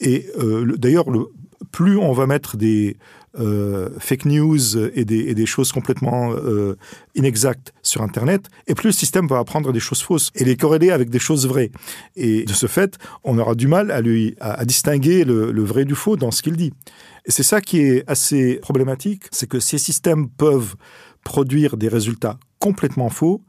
Et 0.00 0.26
euh, 0.38 0.64
le- 0.64 0.78
d'ailleurs, 0.78 1.10
le- 1.10 1.26
plus 1.70 1.96
on 1.96 2.12
va 2.12 2.26
mettre 2.26 2.56
des 2.56 2.96
euh, 3.38 3.88
fake 3.98 4.26
news 4.26 4.76
et 4.94 5.04
des, 5.06 5.46
choses 5.46 5.72
complètement 5.72 6.32
euh, 6.32 6.76
inexactes 7.14 7.72
sur 7.82 8.02
Internet, 8.02 8.48
et 8.66 8.74
plus 8.74 8.88
le 8.88 8.92
système 8.92 9.26
va 9.26 9.38
apprendre 9.38 9.72
des 9.72 9.80
choses 9.80 10.02
fausses 10.02 10.30
et 10.34 10.44
les 10.44 10.56
corréler 10.56 10.90
avec 10.90 11.08
des 11.08 11.18
choses 11.18 11.46
vraies. 11.46 11.70
Et 12.14 12.44
de 12.44 12.52
ce 12.52 12.66
fait, 12.66 12.98
on 13.24 13.38
aura 13.38 13.54
du 13.54 13.68
mal 13.68 13.90
à, 13.90 14.02
lui, 14.02 14.36
à 14.40 14.64
distinguer 14.66 15.24
le, 15.24 15.50
le 15.50 15.62
vrai 15.62 15.86
du 15.86 15.94
faux 15.94 16.16
dans 16.16 16.30
ce 16.30 16.42
qu'il 16.42 16.56
dit. 16.56 16.72
Et 17.24 17.30
c'est 17.30 17.42
ça 17.42 17.62
qui 17.62 17.78
est 17.80 18.04
assez 18.06 18.56
problématique, 18.56 19.24
c'est 19.30 19.48
que 19.48 19.60
ces 19.60 19.78
systèmes 19.78 20.28
peuvent 20.28 20.74
produire 21.24 21.76
des 21.78 21.88
résultats 21.88 22.38
complètement 22.58 23.08
faux 23.08 23.42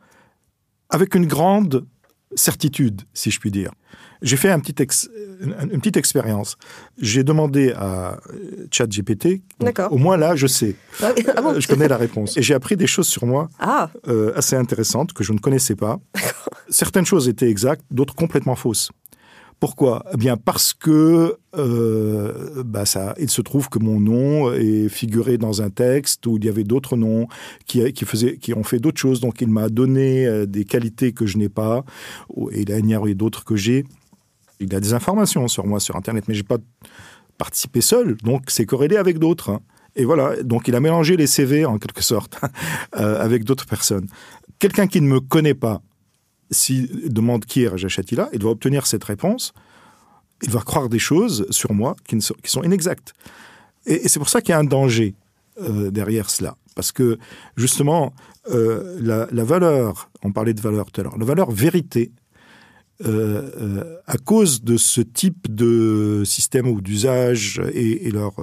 avec 0.90 1.16
une 1.16 1.26
grande 1.26 1.86
certitude, 2.36 3.02
si 3.14 3.32
je 3.32 3.40
puis 3.40 3.52
dire. 3.52 3.72
J'ai 4.22 4.38
fait 4.38 4.50
un 4.50 4.60
petit 4.60 4.82
ex- 4.82 5.10
une, 5.42 5.80
petite 5.80 5.98
expérience. 5.98 6.58
J'ai 6.98 7.24
demandé 7.24 7.74
à 7.74 8.20
ChatGPT, 8.72 9.42
au 9.92 9.98
moins 9.98 10.16
là, 10.18 10.36
je 10.36 10.48
sais, 10.48 10.76
Ah 11.02 11.12
ah 11.36 11.42
bon 11.42 11.50
Euh, 11.56 11.60
je 11.60 11.68
connais 11.68 11.88
la 11.88 11.98
réponse. 11.98 12.38
Et 12.38 12.42
j'ai 12.42 12.54
appris 12.54 12.78
des 12.78 12.88
choses 12.88 13.08
sur 13.08 13.26
moi 13.26 13.50
Ah, 13.60 13.90
euh, 14.08 14.32
assez 14.36 14.56
intéressantes 14.56 15.12
que 15.14 15.24
je 15.24 15.34
ne 15.34 15.40
connaissais 15.40 15.76
pas. 15.76 16.00
Certaines 16.70 17.06
choses 17.06 17.28
étaient 17.28 17.50
exactes, 17.50 17.84
d'autres 17.92 18.16
complètement 18.16 18.56
fausses. 18.56 18.90
Pourquoi? 19.60 20.04
Eh 20.14 20.18
bien 20.18 20.38
parce 20.38 20.74
que 20.74 21.38
euh, 21.56 22.64
bah 22.66 22.86
ça, 22.86 23.14
il 23.20 23.30
se 23.30 23.42
trouve 23.42 23.70
que 23.70 23.80
mon 23.80 24.00
nom 24.00 24.52
est 24.52 24.90
figuré 24.90 25.38
dans 25.38 25.62
un 25.62 25.70
texte 25.70 26.26
où 26.28 26.38
il 26.38 26.46
y 26.46 26.50
avait 26.50 26.64
d'autres 26.64 26.98
noms 26.98 27.28
qui, 27.66 27.92
qui, 27.94 28.06
faisaient, 28.06 28.38
qui 28.38 28.54
ont 28.54 28.64
fait 28.64 28.80
d'autres 28.80 29.00
choses. 29.00 29.22
Donc 29.22 29.42
il 29.42 29.48
m'a 29.48 29.70
donné 29.70 30.26
euh, 30.26 30.46
des 30.46 30.66
qualités 30.66 31.14
que 31.14 31.26
je 31.26 31.38
n'ai 31.38 31.50
pas 31.50 31.86
et 32.52 32.62
il 32.62 32.72
a 32.72 33.14
d'autres 33.14 33.46
que 33.46 33.56
j'ai. 33.56 33.86
Il 34.60 34.74
a 34.76 34.80
des 34.80 34.94
informations 34.94 35.48
sur 35.48 35.66
moi 35.66 35.80
sur 35.80 35.96
Internet, 35.96 36.26
mais 36.28 36.34
j'ai 36.34 36.44
pas 36.44 36.58
participé 37.38 37.82
seul. 37.82 38.16
Donc 38.24 38.44
c'est 38.48 38.66
corrélé 38.66 38.98
avec 38.98 39.20
d'autres. 39.20 39.50
hein. 39.50 39.62
Et 39.96 40.06
voilà, 40.06 40.42
donc 40.44 40.68
il 40.68 40.76
a 40.76 40.80
mélangé 40.80 41.18
les 41.18 41.28
CV 41.28 41.66
en 41.66 41.78
quelque 41.78 42.02
sorte 42.02 42.40
euh, 42.98 43.22
avec 43.22 43.44
d'autres 43.44 43.66
personnes. 43.66 44.08
Quelqu'un 44.60 44.88
qui 44.88 45.02
ne 45.02 45.08
me 45.08 45.20
connaît 45.20 45.54
pas, 45.54 45.82
s'il 46.54 47.12
demande 47.12 47.46
qui 47.46 47.64
est 47.64 47.68
Raja 47.68 47.88
Chatila, 47.88 48.30
il 48.34 48.44
va 48.44 48.50
obtenir 48.50 48.86
cette 48.86 49.04
réponse. 49.04 49.54
Il 50.42 50.50
va 50.50 50.62
croire 50.62 50.90
des 50.90 51.00
choses 51.00 51.46
sur 51.50 51.74
moi 51.74 51.96
qui, 52.06 52.20
sont, 52.22 52.64
inexactes. 52.64 53.14
Et, 53.86 54.08
c'est 54.08 54.20
pour 54.20 54.30
ça 54.30 54.42
qu'il 54.42 54.50
y 54.50 54.54
a 54.54 54.60
un 54.60 54.64
danger 54.64 55.16
euh, 55.62 55.92
derrière 55.92 56.30
cela. 56.30 56.58
Parce 56.76 56.92
que 56.92 57.18
justement, 57.56 58.14
euh, 58.50 58.98
la, 59.00 59.44
valeur, 59.44 60.10
on 60.24 60.32
parlait 60.32 60.54
de 60.54 60.62
valeur 60.62 60.92
tout 60.92 61.02
à 61.02 61.04
l'heure, 61.04 61.18
la 61.18 61.26
valeur 61.26 61.52
vérité, 61.52 62.12
euh, 63.06 63.98
à 64.06 64.18
cause 64.18 64.64
de 64.64 64.78
ce 64.78 65.02
type 65.02 65.54
de 65.54 66.24
système 66.26 66.68
ou 66.68 66.82
d'usage 66.82 67.62
et 67.74 68.10
leur, 68.12 68.34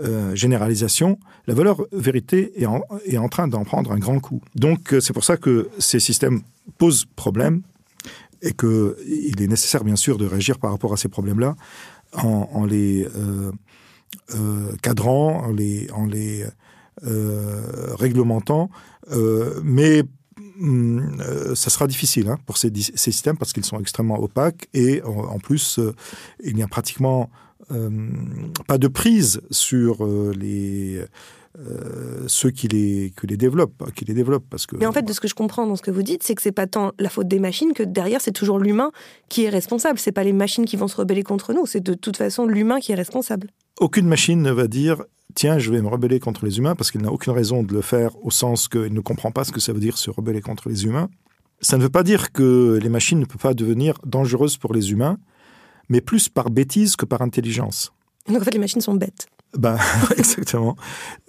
euh, 0.00 0.34
généralisation, 0.34 1.18
la 1.46 1.54
valeur 1.54 1.82
vérité 1.92 2.52
est 2.60 2.66
en, 2.66 2.82
est 3.04 3.18
en 3.18 3.28
train 3.28 3.48
d'en 3.48 3.64
prendre 3.64 3.92
un 3.92 3.98
grand 3.98 4.20
coup. 4.20 4.40
Donc 4.54 4.92
euh, 4.92 5.00
c'est 5.00 5.12
pour 5.12 5.24
ça 5.24 5.36
que 5.36 5.68
ces 5.78 6.00
systèmes 6.00 6.42
posent 6.78 7.04
problème 7.16 7.62
et 8.42 8.52
qu'il 8.52 9.42
est 9.42 9.48
nécessaire 9.48 9.82
bien 9.82 9.96
sûr 9.96 10.18
de 10.18 10.26
réagir 10.26 10.58
par 10.58 10.70
rapport 10.70 10.92
à 10.92 10.96
ces 10.96 11.08
problèmes-là 11.08 11.56
en, 12.12 12.64
les 12.64 13.06
euh, 13.16 13.52
cadrant, 14.82 15.42
en 15.44 15.52
les, 15.52 15.90
en 15.90 16.06
les 16.06 16.44
réglementant, 17.02 18.70
mais 19.62 20.04
ça 21.54 21.70
sera 21.70 21.86
difficile 21.86 22.28
hein, 22.28 22.38
pour 22.46 22.56
ces, 22.56 22.72
systèmes 22.74 23.36
parce 23.36 23.52
qu'ils 23.52 23.64
sont 23.64 23.80
extrêmement 23.80 24.20
opaques 24.20 24.68
et 24.74 25.02
en, 25.02 25.38
plus, 25.38 25.78
euh, 25.78 25.94
il 26.42 26.56
n'y 26.56 26.62
a 26.62 26.68
pratiquement 26.68 27.30
euh, 27.70 27.90
pas 28.66 28.78
de 28.78 28.88
prise 28.88 29.42
sur 29.50 30.04
euh, 30.04 30.32
les 30.34 31.02
euh, 31.58 32.24
ceux 32.28 32.50
qui 32.50 32.68
les, 32.68 33.12
qui 33.18 33.26
les 33.26 33.36
développent, 33.36 33.92
qui 33.94 34.04
les 34.04 34.14
développent 34.14 34.46
parce 34.48 34.66
que 34.66 34.76
Mais 34.76 34.86
en 34.86 34.92
fait, 34.92 35.02
de 35.02 35.12
ce 35.12 35.20
que 35.20 35.28
je 35.28 35.34
comprends 35.34 35.66
dans 35.66 35.76
ce 35.76 35.82
que 35.82 35.90
vous 35.90 36.02
dites, 36.02 36.22
c'est 36.22 36.34
que 36.34 36.40
c'est 36.40 36.52
pas 36.52 36.66
tant 36.66 36.92
la 36.98 37.10
faute 37.10 37.28
des 37.28 37.40
machines 37.40 37.72
que 37.72 37.82
derrière, 37.82 38.20
c'est 38.20 38.32
toujours 38.32 38.58
l'humain 38.58 38.90
qui 39.28 39.44
est 39.44 39.48
responsable. 39.48 39.98
C'est 39.98 40.12
pas 40.12 40.24
les 40.24 40.32
machines 40.32 40.64
qui 40.64 40.76
vont 40.76 40.88
se 40.88 40.96
rebeller 40.96 41.22
contre 41.22 41.52
nous, 41.52 41.66
c'est 41.66 41.80
de 41.80 41.94
toute 41.94 42.16
façon 42.16 42.46
l'humain 42.46 42.80
qui 42.80 42.92
est 42.92 42.94
responsable. 42.96 43.50
Aucune 43.80 44.06
machine 44.06 44.42
ne 44.42 44.50
va 44.50 44.66
dire 44.66 45.02
tiens, 45.34 45.58
je 45.58 45.70
vais 45.70 45.80
me 45.82 45.88
rebeller 45.88 46.20
contre 46.20 46.44
les 46.44 46.58
humains 46.58 46.74
parce 46.74 46.90
qu'il 46.90 47.02
n'a 47.02 47.12
aucune 47.12 47.32
raison 47.32 47.62
de 47.62 47.72
le 47.72 47.82
faire 47.82 48.10
au 48.24 48.30
sens 48.30 48.68
qu'il 48.68 48.92
ne 48.92 49.00
comprend 49.00 49.30
pas 49.30 49.44
ce 49.44 49.52
que 49.52 49.60
ça 49.60 49.72
veut 49.72 49.80
dire 49.80 49.98
se 49.98 50.10
rebeller 50.10 50.40
contre 50.40 50.68
les 50.68 50.84
humains. 50.84 51.08
Ça 51.60 51.76
ne 51.76 51.82
veut 51.82 51.88
pas 51.88 52.02
dire 52.02 52.32
que 52.32 52.78
les 52.80 52.88
machines 52.88 53.18
ne 53.18 53.24
peuvent 53.24 53.38
pas 53.38 53.54
devenir 53.54 53.98
dangereuses 54.04 54.56
pour 54.56 54.72
les 54.72 54.92
humains, 54.92 55.18
mais 55.88 56.00
plus 56.00 56.28
par 56.28 56.50
bêtise 56.50 56.96
que 56.96 57.04
par 57.04 57.22
intelligence. 57.22 57.92
Donc 58.28 58.42
en 58.42 58.44
fait, 58.44 58.52
les 58.52 58.58
machines 58.58 58.80
sont 58.80 58.94
bêtes. 58.94 59.28
Ben, 59.56 59.78
exactement. 60.16 60.76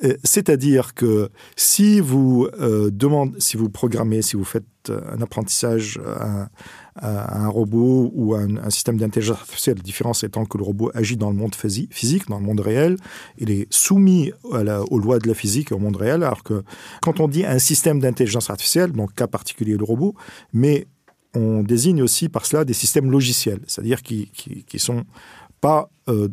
Euh, 0.04 0.16
C'est-à-dire 0.24 0.94
que 0.94 1.30
si 1.56 2.00
vous 2.00 2.48
euh, 2.60 2.90
demandez, 2.92 3.40
si 3.40 3.58
vous 3.58 3.70
programmez, 3.70 4.22
si 4.22 4.36
vous 4.36 4.44
faites 4.44 4.66
euh, 4.90 5.02
un 5.12 5.22
apprentissage 5.22 6.00
à, 6.06 6.50
un 7.02 7.48
robot 7.48 8.12
ou 8.14 8.36
un, 8.36 8.70
système 8.70 8.98
d'intelligence 8.98 9.40
artificielle, 9.40 9.78
la 9.78 9.84
différence 9.84 10.24
étant 10.24 10.46
que 10.46 10.58
le 10.58 10.64
robot 10.64 10.92
agit 10.94 11.18
dans 11.18 11.30
le 11.30 11.36
monde 11.36 11.56
physi- 11.56 11.88
physique, 11.92 12.28
dans 12.28 12.40
le 12.40 12.46
monde 12.46 12.60
réel, 12.60 12.98
il 13.38 13.52
est 13.52 13.68
soumis 13.72 14.32
aux 14.44 15.00
lois 15.00 15.20
de 15.20 15.28
la 15.28 15.34
physique 15.34 15.72
et 15.72 15.76
au 15.76 15.80
monde 15.80 15.96
réel, 15.96 16.24
alors 16.24 16.44
que 16.44 16.64
quand 17.02 17.20
on 17.20 17.28
dit 17.28 17.46
un 17.46 17.60
système 17.60 18.00
d'intelligence 18.00 18.50
artificielle, 18.50 18.92
donc 18.92 19.14
cas 19.14 19.28
particulier 19.28 19.78
le 19.78 19.84
robot, 19.84 20.16
mais 20.54 20.88
on 21.34 21.64
désigne 21.64 22.02
aussi 22.02 22.30
par 22.30 22.46
cela 22.46 22.66
des 22.66 22.74
systèmes 22.74 23.12
logiciels, 23.12 23.60
c'est-à-dire 23.68 24.02
qui, 24.02 24.32
qui, 24.32 24.64
qui 24.64 24.80
sont 24.80 25.06
pas 25.62 25.90
euh, 26.08 26.30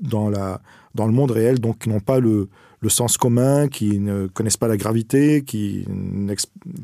dans, 0.00 0.28
la, 0.28 0.60
dans 0.94 1.06
le 1.06 1.12
monde 1.12 1.30
réel, 1.30 1.60
donc 1.60 1.80
qui 1.80 1.88
n'ont 1.88 2.00
pas 2.00 2.18
le, 2.18 2.48
le 2.82 2.88
sens 2.88 3.18
commun, 3.18 3.68
qui 3.68 3.98
ne 4.00 4.26
connaissent 4.26 4.56
pas 4.56 4.68
la 4.68 4.76
gravité, 4.78 5.42
qui, 5.44 5.84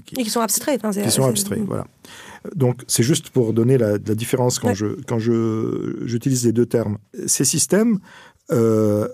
qui- 0.05 0.15
Et 0.21 0.23
qui 0.25 0.31
sont 0.31 0.41
abstraits. 0.41 0.81
qui 1.03 1.11
sont 1.11 1.25
abstraits. 1.25 1.61
Voilà. 1.67 1.87
Donc 2.55 2.83
c'est 2.87 3.03
juste 3.03 3.31
pour 3.31 3.53
donner 3.55 3.79
la, 3.79 3.93
la 3.93 4.15
différence 4.15 4.59
quand 4.59 4.69
Ouais. 4.69 4.75
je 4.75 4.87
quand 5.07 5.19
je 5.19 6.03
j'utilise 6.05 6.45
les 6.45 6.53
deux 6.53 6.67
termes. 6.67 6.99
Ces 7.27 7.45
systèmes 7.45 7.99
euh, 8.51 9.09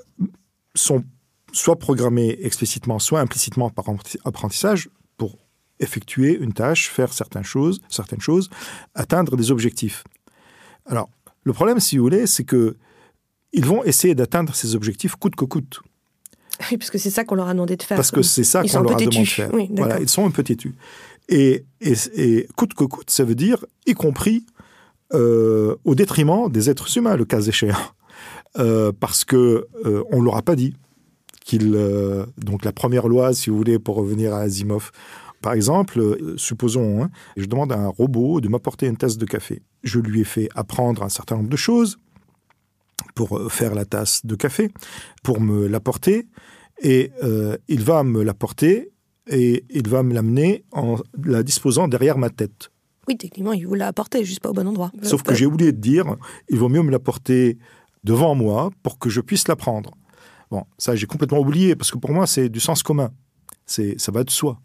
sont 0.74 1.04
soit 1.52 1.78
programmés 1.78 2.36
explicitement, 2.42 2.98
soit 2.98 3.20
implicitement 3.20 3.70
par 3.70 3.86
apprentis- 3.86 4.18
apprentissage 4.24 4.88
pour 5.16 5.38
effectuer 5.80 6.36
une 6.38 6.52
tâche, 6.52 6.88
faire 6.90 7.12
certaines 7.12 7.44
choses, 7.44 7.80
certaines 7.88 8.20
choses, 8.20 8.50
atteindre 8.94 9.36
des 9.36 9.50
objectifs. 9.50 10.02
Alors 10.86 11.08
le 11.44 11.52
problème, 11.52 11.78
si 11.80 11.96
vous 11.96 12.02
voulez, 12.04 12.26
c'est 12.26 12.44
que 12.44 12.76
ils 13.52 13.64
vont 13.66 13.84
essayer 13.84 14.14
d'atteindre 14.14 14.54
ces 14.54 14.74
objectifs 14.74 15.14
coûte 15.16 15.36
que 15.36 15.44
coûte. 15.44 15.80
Oui, 16.70 16.76
parce 16.76 16.90
que 16.90 16.98
c'est 16.98 17.10
ça 17.10 17.24
qu'on 17.24 17.34
leur 17.34 17.48
a 17.48 17.52
demandé 17.52 17.76
de 17.76 17.82
faire. 17.82 17.96
Parce 17.96 18.10
que 18.10 18.22
c'est 18.22 18.44
ça 18.44 18.62
qu'on 18.62 18.80
leur 18.80 18.92
a 18.92 18.94
demandé 18.96 19.20
de 19.20 19.24
faire. 19.24 19.52
Oui, 19.52 19.68
voilà, 19.76 20.00
ils 20.00 20.08
sont 20.08 20.26
un 20.26 20.30
peu 20.30 20.42
têtus. 20.42 20.74
Et, 21.28 21.64
et, 21.80 21.94
et 22.14 22.48
coûte 22.56 22.74
que 22.74 22.84
coûte, 22.84 23.10
ça 23.10 23.24
veut 23.24 23.34
dire 23.34 23.64
y 23.86 23.94
compris 23.94 24.44
euh, 25.14 25.76
au 25.84 25.94
détriment 25.94 26.50
des 26.50 26.68
êtres 26.68 26.96
humains, 26.96 27.16
le 27.16 27.24
cas 27.24 27.40
échéant. 27.40 27.76
Euh, 28.58 28.92
parce 28.92 29.24
que 29.24 29.66
euh, 29.86 30.04
on 30.10 30.20
leur 30.20 30.36
a 30.36 30.42
pas 30.42 30.56
dit 30.56 30.74
qu'il 31.42 31.74
euh, 31.74 32.26
donc 32.36 32.64
la 32.66 32.72
première 32.72 33.08
loi, 33.08 33.32
si 33.32 33.48
vous 33.48 33.56
voulez, 33.56 33.78
pour 33.78 33.96
revenir 33.96 34.34
à 34.34 34.40
Asimov. 34.40 34.90
Par 35.40 35.54
exemple, 35.54 36.18
supposons, 36.36 37.02
hein, 37.02 37.10
je 37.36 37.46
demande 37.46 37.72
à 37.72 37.78
un 37.78 37.88
robot 37.88 38.40
de 38.40 38.48
m'apporter 38.48 38.86
une 38.86 38.96
tasse 38.96 39.16
de 39.16 39.24
café. 39.24 39.62
Je 39.82 39.98
lui 39.98 40.20
ai 40.20 40.24
fait 40.24 40.48
apprendre 40.54 41.02
un 41.02 41.08
certain 41.08 41.36
nombre 41.36 41.48
de 41.48 41.56
choses 41.56 41.98
pour 43.14 43.50
faire 43.50 43.74
la 43.74 43.84
tasse 43.84 44.24
de 44.24 44.36
café, 44.36 44.70
pour 45.24 45.40
me 45.40 45.66
l'apporter, 45.66 46.26
et 46.82 47.12
euh, 47.22 47.56
il 47.68 47.82
va 47.82 48.02
me 48.02 48.22
l'apporter 48.22 48.92
et 49.28 49.64
il 49.70 49.88
va 49.88 50.02
me 50.02 50.12
l'amener 50.12 50.64
en 50.72 50.98
la 51.24 51.42
disposant 51.42 51.88
derrière 51.88 52.18
ma 52.18 52.28
tête. 52.28 52.70
Oui, 53.08 53.16
techniquement, 53.16 53.52
il 53.52 53.66
vous 53.66 53.74
l'a 53.74 53.86
apporté, 53.86 54.24
juste 54.24 54.40
pas 54.40 54.50
au 54.50 54.52
bon 54.52 54.66
endroit. 54.66 54.92
Sauf 55.02 55.22
que 55.22 55.34
j'ai 55.34 55.46
oublié 55.46 55.72
de 55.72 55.78
dire, 55.78 56.16
il 56.48 56.58
vaut 56.58 56.68
mieux 56.68 56.82
me 56.82 56.90
l'apporter 56.90 57.58
devant 58.04 58.34
moi 58.34 58.70
pour 58.82 58.98
que 58.98 59.08
je 59.08 59.20
puisse 59.20 59.48
la 59.48 59.56
prendre. 59.56 59.92
Bon, 60.50 60.64
ça 60.76 60.94
j'ai 60.94 61.06
complètement 61.06 61.38
oublié 61.38 61.74
parce 61.76 61.90
que 61.90 61.98
pour 61.98 62.10
moi 62.10 62.26
c'est 62.26 62.48
du 62.48 62.60
sens 62.60 62.82
commun. 62.82 63.10
C'est 63.64 63.98
ça 63.98 64.12
va 64.12 64.24
de 64.24 64.30
soi. 64.30 64.60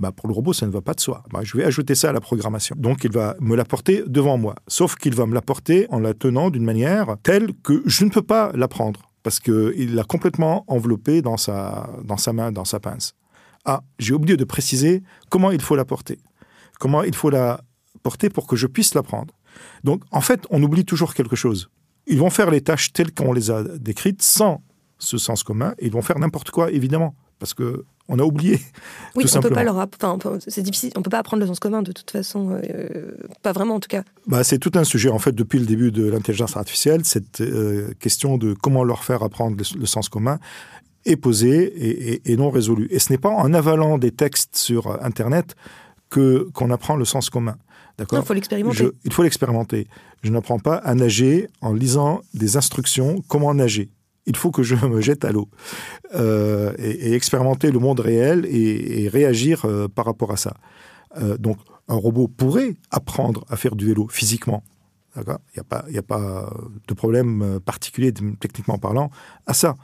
Bah, 0.00 0.10
pour 0.10 0.26
le 0.26 0.34
robot, 0.34 0.52
ça 0.52 0.66
ne 0.66 0.72
va 0.72 0.80
pas 0.80 0.94
de 0.94 1.00
soi. 1.00 1.22
Bah, 1.32 1.40
je 1.44 1.56
vais 1.56 1.62
ajouter 1.62 1.94
ça 1.94 2.08
à 2.08 2.12
la 2.12 2.20
programmation. 2.20 2.74
Donc, 2.76 3.04
il 3.04 3.12
va 3.12 3.36
me 3.40 3.54
l'apporter 3.54 4.02
devant 4.06 4.36
moi. 4.36 4.56
Sauf 4.66 4.96
qu'il 4.96 5.14
va 5.14 5.26
me 5.26 5.34
l'apporter 5.34 5.86
en 5.90 6.00
la 6.00 6.12
tenant 6.12 6.50
d'une 6.50 6.64
manière 6.64 7.16
telle 7.22 7.52
que 7.62 7.82
je 7.86 8.04
ne 8.04 8.10
peux 8.10 8.22
pas 8.22 8.50
la 8.54 8.66
prendre 8.66 9.11
parce 9.22 9.40
qu'il 9.40 9.94
l'a 9.94 10.04
complètement 10.04 10.64
enveloppée 10.66 11.22
dans 11.22 11.36
sa, 11.36 11.90
dans 12.04 12.16
sa 12.16 12.32
main, 12.32 12.52
dans 12.52 12.64
sa 12.64 12.80
pince. 12.80 13.14
Ah, 13.64 13.82
j'ai 13.98 14.14
oublié 14.14 14.36
de 14.36 14.44
préciser 14.44 15.02
comment 15.30 15.50
il 15.50 15.60
faut 15.60 15.76
la 15.76 15.84
porter. 15.84 16.18
Comment 16.80 17.02
il 17.04 17.14
faut 17.14 17.30
la 17.30 17.62
porter 18.02 18.28
pour 18.28 18.46
que 18.46 18.56
je 18.56 18.66
puisse 18.66 18.94
la 18.94 19.02
prendre. 19.02 19.34
Donc, 19.84 20.02
en 20.10 20.20
fait, 20.20 20.46
on 20.50 20.62
oublie 20.62 20.84
toujours 20.84 21.14
quelque 21.14 21.36
chose. 21.36 21.70
Ils 22.06 22.18
vont 22.18 22.30
faire 22.30 22.50
les 22.50 22.60
tâches 22.60 22.92
telles 22.92 23.14
qu'on 23.14 23.32
les 23.32 23.50
a 23.50 23.62
décrites 23.62 24.22
sans 24.22 24.62
ce 24.98 25.18
sens 25.18 25.44
commun. 25.44 25.74
Et 25.78 25.86
ils 25.86 25.92
vont 25.92 26.02
faire 26.02 26.18
n'importe 26.18 26.50
quoi, 26.50 26.72
évidemment, 26.72 27.14
parce 27.38 27.54
que 27.54 27.84
on 28.12 28.18
a 28.18 28.22
oublié. 28.22 28.60
Oui, 29.16 29.24
tout 29.24 29.36
on 29.36 29.40
peut 29.40 29.48
pas 29.50 29.56
simplement. 29.56 29.62
leur 29.62 29.76
enfin, 30.14 30.38
c'est 30.46 30.62
difficile, 30.62 30.92
on 30.96 31.02
peut 31.02 31.10
pas 31.10 31.18
apprendre 31.18 31.40
le 31.40 31.46
sens 31.48 31.58
commun 31.58 31.82
de 31.82 31.92
toute 31.92 32.10
façon, 32.10 32.50
euh, 32.62 33.16
pas 33.42 33.52
vraiment 33.52 33.74
en 33.74 33.80
tout 33.80 33.88
cas. 33.88 34.04
Bah, 34.26 34.44
c'est 34.44 34.58
tout 34.58 34.72
un 34.76 34.84
sujet, 34.84 35.08
en 35.10 35.18
fait, 35.18 35.32
depuis 35.32 35.58
le 35.58 35.66
début 35.66 35.90
de 35.90 36.04
l'intelligence 36.08 36.56
artificielle, 36.56 37.04
cette 37.04 37.40
euh, 37.40 37.92
question 37.98 38.38
de 38.38 38.54
comment 38.54 38.84
leur 38.84 39.02
faire 39.04 39.22
apprendre 39.22 39.56
le, 39.56 39.80
le 39.80 39.86
sens 39.86 40.08
commun 40.08 40.38
est 41.04 41.16
posée 41.16 41.64
et, 41.64 42.12
et- 42.14 42.32
et 42.32 42.36
non 42.36 42.50
résolue. 42.50 42.86
Et 42.90 42.98
ce 43.00 43.10
n'est 43.12 43.18
pas 43.18 43.30
en 43.30 43.52
avalant 43.54 43.98
des 43.98 44.12
textes 44.12 44.56
sur 44.56 44.86
euh, 44.86 44.96
Internet 45.02 45.56
que 46.10 46.48
qu'on 46.54 46.70
apprend 46.70 46.94
le 46.96 47.04
sens 47.04 47.28
commun. 47.30 47.56
D'accord? 47.98 48.20
Il 48.22 48.26
faut 48.26 48.34
l'expérimenter. 48.34 48.76
Je- 48.76 48.90
il 49.04 49.12
faut 49.12 49.22
l'expérimenter. 49.22 49.88
Je 50.22 50.30
n'apprends 50.30 50.58
pas 50.58 50.76
à 50.76 50.94
nager 50.94 51.48
en 51.60 51.72
lisant 51.72 52.20
des 52.34 52.56
instructions 52.56 53.22
comment 53.28 53.52
nager. 53.52 53.90
Il 54.26 54.36
faut 54.36 54.50
que 54.50 54.62
je 54.62 54.74
me 54.86 55.00
jette 55.00 55.24
à 55.24 55.32
l'eau 55.32 55.48
euh, 56.14 56.72
et, 56.78 57.10
et 57.10 57.14
expérimenter 57.14 57.70
le 57.70 57.78
monde 57.78 58.00
réel 58.00 58.46
et, 58.46 59.04
et 59.04 59.08
réagir 59.08 59.64
euh, 59.64 59.88
par 59.88 60.04
rapport 60.04 60.30
à 60.30 60.36
ça. 60.36 60.54
Euh, 61.20 61.36
donc, 61.36 61.58
un 61.88 61.96
robot 61.96 62.28
pourrait 62.28 62.74
apprendre 62.90 63.44
à 63.48 63.56
faire 63.56 63.74
du 63.74 63.86
vélo 63.86 64.06
physiquement. 64.08 64.62
D'accord? 65.16 65.40
Il 65.54 65.62
n'y 65.90 65.98
a, 65.98 66.00
a 66.00 66.02
pas 66.02 66.50
de 66.88 66.94
problème 66.94 67.60
particulier, 67.64 68.12
techniquement 68.40 68.78
parlant, 68.78 69.10
à 69.46 69.52
ça. 69.52 69.76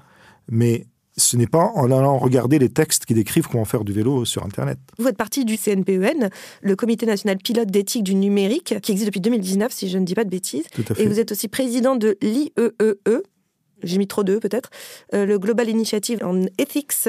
Mais 0.48 0.86
ce 1.18 1.36
n'est 1.36 1.46
pas 1.46 1.72
en 1.74 1.90
allant 1.90 2.16
regarder 2.16 2.58
les 2.58 2.68
textes 2.70 3.04
qui 3.04 3.12
décrivent 3.12 3.48
comment 3.48 3.64
faire 3.64 3.84
du 3.84 3.92
vélo 3.92 4.24
sur 4.24 4.44
Internet. 4.44 4.78
Vous 4.98 5.04
faites 5.04 5.16
partie 5.16 5.44
du 5.44 5.58
CNPEN, 5.58 6.30
le 6.62 6.76
Comité 6.76 7.04
national 7.04 7.38
pilote 7.38 7.70
d'éthique 7.70 8.04
du 8.04 8.14
numérique, 8.14 8.76
qui 8.80 8.92
existe 8.92 9.08
depuis 9.08 9.20
2019, 9.20 9.72
si 9.72 9.88
je 9.88 9.98
ne 9.98 10.04
dis 10.04 10.14
pas 10.14 10.24
de 10.24 10.30
bêtises. 10.30 10.64
Tout 10.72 10.84
à 10.88 10.94
fait. 10.94 11.02
Et 11.02 11.06
vous 11.06 11.20
êtes 11.20 11.32
aussi 11.32 11.48
président 11.48 11.96
de 11.96 12.16
l'IEEE, 12.22 13.22
j'ai 13.82 13.98
mis 13.98 14.06
trop 14.06 14.24
d'eux 14.24 14.40
peut-être, 14.40 14.70
euh, 15.14 15.26
le 15.26 15.38
Global 15.38 15.68
Initiative 15.68 16.20
on 16.22 16.46
Ethics 16.58 17.08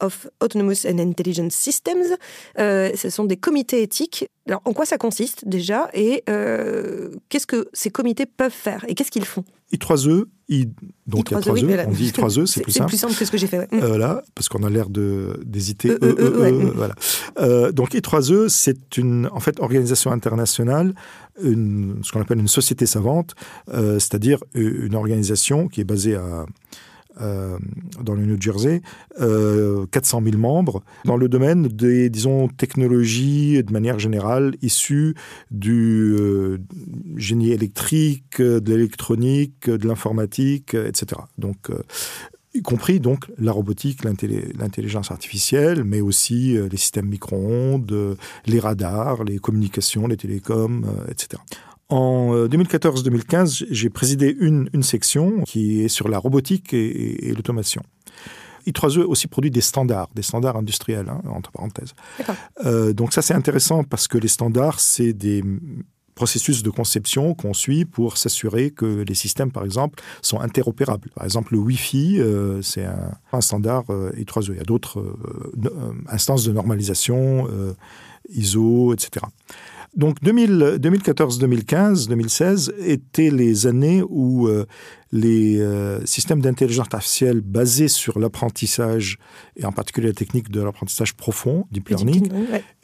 of 0.00 0.26
Autonomous 0.40 0.86
and 0.86 0.98
Intelligent 0.98 1.48
Systems. 1.50 2.16
Euh, 2.58 2.90
ce 2.96 3.10
sont 3.10 3.24
des 3.24 3.36
comités 3.36 3.82
éthiques. 3.82 4.26
Alors, 4.48 4.62
en 4.64 4.72
quoi 4.72 4.86
ça 4.86 4.96
consiste 4.96 5.46
déjà 5.46 5.90
Et 5.92 6.24
euh, 6.30 7.10
qu'est-ce 7.28 7.46
que 7.46 7.68
ces 7.74 7.90
comités 7.90 8.24
peuvent 8.26 8.50
faire 8.50 8.84
Et 8.88 8.94
qu'est-ce 8.94 9.10
qu'ils 9.10 9.26
font? 9.26 9.44
I3E, 9.74 10.24
I, 10.48 10.66
donc 11.06 11.30
il 11.30 11.34
y 11.34 11.36
a 11.36 11.40
I3E, 11.40 11.42
3 11.42 11.52
oui, 11.54 11.62
E, 11.62 11.66
voilà. 11.66 11.84
on 11.86 11.92
dit 11.92 12.10
I3E, 12.10 12.46
c'est 12.46 12.62
plus 12.62 12.72
C'est 12.72 12.78
simple. 12.78 12.88
plus 12.88 12.96
simple 12.98 13.14
que 13.14 13.24
ce 13.24 13.30
que 13.30 13.36
j'ai 13.38 13.46
fait. 13.46 13.58
ouais. 13.58 13.68
Mm. 13.70 13.82
Euh, 13.82 13.98
là, 13.98 14.22
parce 14.34 14.48
qu'on 14.48 14.62
a 14.64 14.70
l'air 14.70 14.88
de 14.88 15.38
d'hésiter. 15.44 15.90
E, 15.90 15.98
E, 16.02 16.16
E, 16.18 16.40
ouais. 16.40 16.50
E, 16.50 16.72
voilà. 16.74 17.70
Donc 17.72 17.92
I3E, 17.94 18.48
c'est 18.48 18.96
une 18.96 19.28
en 19.32 19.38
fait 19.40 19.60
organisation 19.60 20.10
internationale, 20.12 20.94
ce 21.42 22.12
qu'on 22.12 22.20
appelle 22.20 22.38
une 22.38 22.48
société 22.48 22.86
savante, 22.86 23.34
euh, 23.72 23.98
c'est-à-dire 23.98 24.38
une 24.54 24.94
organisation 24.94 25.68
qui 25.68 25.80
est 25.80 25.84
basée 25.84 26.16
à 26.16 26.46
euh, 27.20 27.58
dans 28.00 28.14
le 28.14 28.24
New 28.24 28.40
Jersey, 28.40 28.82
euh, 29.20 29.84
400 29.90 30.22
000 30.24 30.36
membres, 30.38 30.82
dans 31.04 31.16
le 31.16 31.28
domaine 31.28 31.66
des, 31.66 32.08
disons, 32.08 32.48
technologies 32.48 33.62
de 33.62 33.72
manière 33.72 33.98
générale 33.98 34.54
issues 34.62 35.14
du 35.50 36.14
euh, 36.18 36.58
génie 37.16 37.50
électrique, 37.50 38.40
de 38.40 38.62
l'électronique, 38.64 39.68
de 39.68 39.86
l'informatique, 39.86 40.74
euh, 40.74 40.88
etc. 40.88 41.22
Donc, 41.36 41.70
euh, 41.70 41.82
y 42.54 42.62
compris 42.62 43.00
donc 43.00 43.26
la 43.38 43.52
robotique, 43.52 44.04
l'intelligence 44.04 45.10
artificielle, 45.10 45.84
mais 45.84 46.00
aussi 46.00 46.56
les 46.70 46.76
systèmes 46.76 47.06
micro-ondes, 47.06 48.16
les 48.46 48.60
radars, 48.60 49.22
les 49.24 49.38
communications, 49.38 50.06
les 50.06 50.16
télécoms, 50.16 50.84
etc. 51.08 51.40
En 51.88 52.46
2014-2015, 52.46 53.66
j'ai 53.70 53.90
présidé 53.90 54.36
une, 54.40 54.68
une, 54.72 54.82
section 54.82 55.42
qui 55.42 55.82
est 55.82 55.88
sur 55.88 56.08
la 56.08 56.18
robotique 56.18 56.72
et, 56.74 57.28
et 57.28 57.34
l'automation. 57.34 57.82
I3E 58.66 59.00
aussi 59.00 59.26
produit 59.26 59.50
des 59.50 59.60
standards, 59.60 60.08
des 60.14 60.22
standards 60.22 60.56
industriels, 60.56 61.08
hein, 61.08 61.20
entre 61.30 61.50
parenthèses. 61.50 61.94
Euh, 62.64 62.92
donc 62.92 63.12
ça, 63.12 63.22
c'est 63.22 63.34
intéressant 63.34 63.84
parce 63.84 64.08
que 64.08 64.18
les 64.18 64.28
standards, 64.28 64.80
c'est 64.80 65.12
des 65.12 65.42
processus 66.20 66.62
de 66.62 66.68
conception 66.68 67.32
qu'on 67.32 67.54
suit 67.54 67.86
pour 67.86 68.18
s'assurer 68.18 68.70
que 68.70 69.04
les 69.08 69.14
systèmes, 69.14 69.50
par 69.50 69.64
exemple, 69.64 70.02
sont 70.20 70.38
interopérables. 70.38 71.08
Par 71.14 71.24
exemple, 71.24 71.54
le 71.54 71.60
Wi-Fi, 71.60 72.20
euh, 72.20 72.60
c'est 72.60 72.84
un, 72.84 73.40
standard 73.40 73.84
euh, 73.88 74.12
I3E. 74.18 74.50
Il 74.50 74.56
y 74.58 74.60
a 74.60 74.64
d'autres 74.64 75.02
instances 76.08 76.44
de 76.44 76.52
normalisation, 76.52 77.48
ISO, 78.28 78.92
etc. 78.92 79.24
Donc 79.96 80.22
2014, 80.22 81.38
2015, 81.38 82.08
2016 82.08 82.74
étaient 82.78 83.30
les 83.30 83.66
années 83.66 84.02
où 84.08 84.46
euh, 84.46 84.64
les 85.10 85.60
euh, 85.60 86.04
systèmes 86.06 86.40
d'intelligence 86.40 86.86
artificielle 86.92 87.40
basés 87.40 87.88
sur 87.88 88.20
l'apprentissage, 88.20 89.18
et 89.56 89.64
en 89.64 89.72
particulier 89.72 90.08
la 90.08 90.14
technique 90.14 90.50
de 90.50 90.60
l'apprentissage 90.60 91.14
profond, 91.14 91.66
deep 91.72 91.88
learning, 91.88 92.30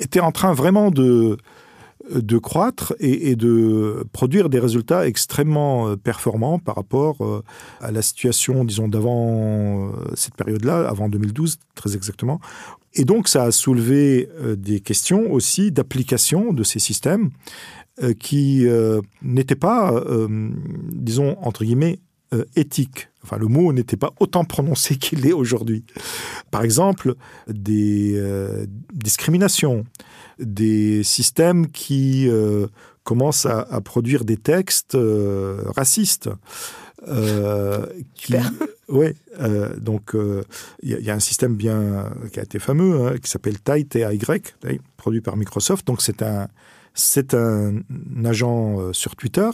étaient 0.01 0.21
en 0.21 0.33
train 0.33 0.53
vraiment 0.53 0.91
de, 0.91 1.37
de 2.11 2.39
croître 2.39 2.95
et, 3.01 3.37
de 3.37 4.05
produire 4.13 4.49
des 4.49 4.59
résultats 4.59 5.07
extrêmement 5.07 5.89
euh, 5.89 5.97
performants 5.97 6.59
par 6.59 6.77
rapport 6.77 7.43
à 7.81 7.91
la 7.91 8.03
situation, 8.03 8.65
disons, 8.65 8.89
d'avant 8.89 9.93
cette 10.15 10.35
période-là, 10.35 10.89
avant 10.89 11.09
2012 11.09 11.57
très 11.75 11.95
exactement, 11.95 12.41
et 12.97 13.05
donc, 13.05 13.29
ça 13.29 13.45
a 13.45 13.53
soulevé 13.53 14.29
euh, 14.41 14.57
des 14.57 14.81
questions 14.81 15.31
aussi 15.31 15.71
d'application 15.71 16.53
de 16.53 16.63
ces 16.63 16.79
systèmes 16.79 17.31
euh, 18.03 18.15
qui 18.15 18.67
euh, 18.67 19.01
n'étaient 19.23 19.55
pas, 19.55 20.03
disons, 20.91 21.37
entre 21.43 21.65
guillemets, 21.65 21.99
éthiques. 22.55 23.09
Enfin, 23.23 23.39
le 23.39 23.47
mot 23.47 23.73
n'était 23.73 23.97
pas 23.97 24.13
autant 24.21 24.45
prononcé 24.45 24.97
qu'il 24.99 25.27
est 25.27 25.33
aujourd'hui. 25.33 25.85
Par 26.51 26.63
exemple, 26.63 27.15
des 27.49 28.21
discriminations, 28.93 29.85
des 30.39 31.03
systèmes 31.03 31.69
qui 31.69 32.29
commencent 33.05 33.47
à, 33.47 33.61
à, 33.61 33.81
produire 33.81 34.25
des 34.25 34.37
textes 34.37 34.97
racistes. 35.77 36.31
Euh, 37.09 37.87
qui, 38.15 38.35
ouais, 38.89 39.15
euh, 39.41 39.77
donc 39.77 40.15
euh, 40.15 40.43
il 40.83 40.99
y, 40.99 41.11
a 41.11 41.15
un 41.15 41.21
système 41.21 41.55
bien 41.55 42.11
qui 42.33 42.41
a 42.41 42.43
été 42.43 42.59
fameux 42.59 43.07
hein, 43.07 43.19
qui 43.23 43.31
s'appelle 43.31 43.61
TAI, 43.61 43.85
T-A-Y, 43.85 44.57
produit 44.97 45.21
par 45.21 45.37
Microsoft. 45.37 45.87
Donc 45.87 46.01
c'est 46.01 46.23
un 46.23 46.49
c'est 46.95 47.35
un, 47.35 47.83
agent 48.25 48.93
sur 48.93 49.17
Twitter 49.17 49.51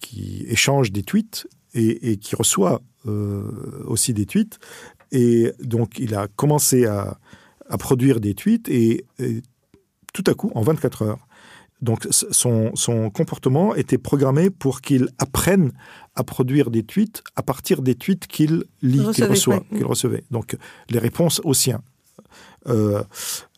qui 0.00 0.44
échange 0.48 0.90
des 0.90 1.04
tweets 1.04 1.46
et, 1.76 2.16
qui 2.16 2.34
reçoit 2.34 2.82
aussi 3.86 4.12
des 4.12 4.26
tweets. 4.26 4.58
Et 5.12 5.52
donc 5.62 5.98
il 5.98 6.14
a 6.14 6.26
commencé 6.26 6.86
à, 6.86 7.18
à 7.68 7.78
produire 7.78 8.18
des 8.20 8.34
tweets 8.34 8.68
et, 8.68 9.04
et 9.18 9.42
tout 10.12 10.24
à 10.26 10.34
coup, 10.34 10.50
en 10.54 10.62
24 10.62 11.02
heures, 11.02 11.26
donc 11.82 12.06
son, 12.10 12.74
son, 12.74 13.10
comportement 13.10 13.74
était 13.74 13.98
programmé 13.98 14.48
pour 14.48 14.80
qu'il 14.80 15.10
apprenne 15.18 15.72
à 16.14 16.24
produire 16.24 16.70
des 16.70 16.82
tweets 16.82 17.22
à 17.36 17.42
partir 17.42 17.82
des 17.82 17.94
tweets 17.94 18.26
qu'il 18.26 18.64
lit, 18.80 19.06
qu'il 19.12 19.24
reçoit, 19.24 19.60
qu'il 19.70 19.84
recevait. 19.84 20.24
Donc 20.30 20.56
les 20.88 20.98
réponses 20.98 21.40
aux 21.44 21.52
siens. 21.52 21.82
Euh, 22.66 23.02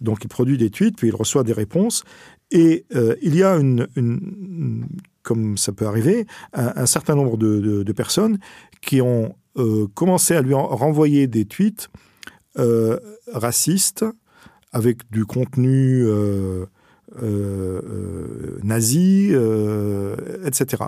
donc 0.01 0.19
il 0.25 0.29
produit 0.29 0.59
des 0.59 0.71
tweets, 0.71 0.97
puis 0.97 1.09
il 1.09 1.15
reçoit 1.15 1.45
des 1.45 1.53
réponses. 1.53 2.03
Et 2.51 2.87
euh, 2.95 3.15
il 3.21 3.35
y 3.37 3.43
a 3.43 3.55
une, 3.55 4.87
comme 5.23 5.57
ça 5.59 5.73
peut 5.73 5.87
arriver, 5.87 6.27
un, 6.53 6.87
certain 6.87 7.15
nombre 7.15 7.37
de, 7.37 7.93
personnes 7.93 8.39
qui 8.81 9.01
ont 9.01 9.35
euh, 9.57 9.87
commencé 9.95 10.35
à 10.35 10.43
lui 10.43 10.55
renvoyer 10.55 11.27
des 11.27 11.45
tweets 11.45 11.89
racistes 13.33 14.05
avec 14.73 15.11
du 15.11 15.25
contenu 15.25 16.05
euh, 16.05 16.67
euh, 17.23 18.59
nazi, 18.63 19.29
euh, 19.33 20.17
etc. 20.45 20.85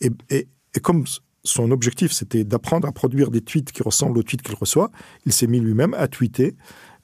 Et, 0.00 0.10
et, 0.30 0.48
comme 0.80 1.04
son 1.44 1.70
objectif, 1.70 2.12
c'était 2.12 2.44
d'apprendre 2.44 2.86
à 2.86 2.92
produire 2.92 3.30
des 3.30 3.40
tweets 3.40 3.72
qui 3.72 3.82
ressemblent 3.82 4.18
aux 4.18 4.22
tweets 4.22 4.42
qu'il 4.42 4.54
reçoit, 4.54 4.90
il 5.26 5.32
s'est 5.32 5.46
mis 5.46 5.60
lui-même 5.60 5.94
à 5.94 6.08
tweeter 6.08 6.54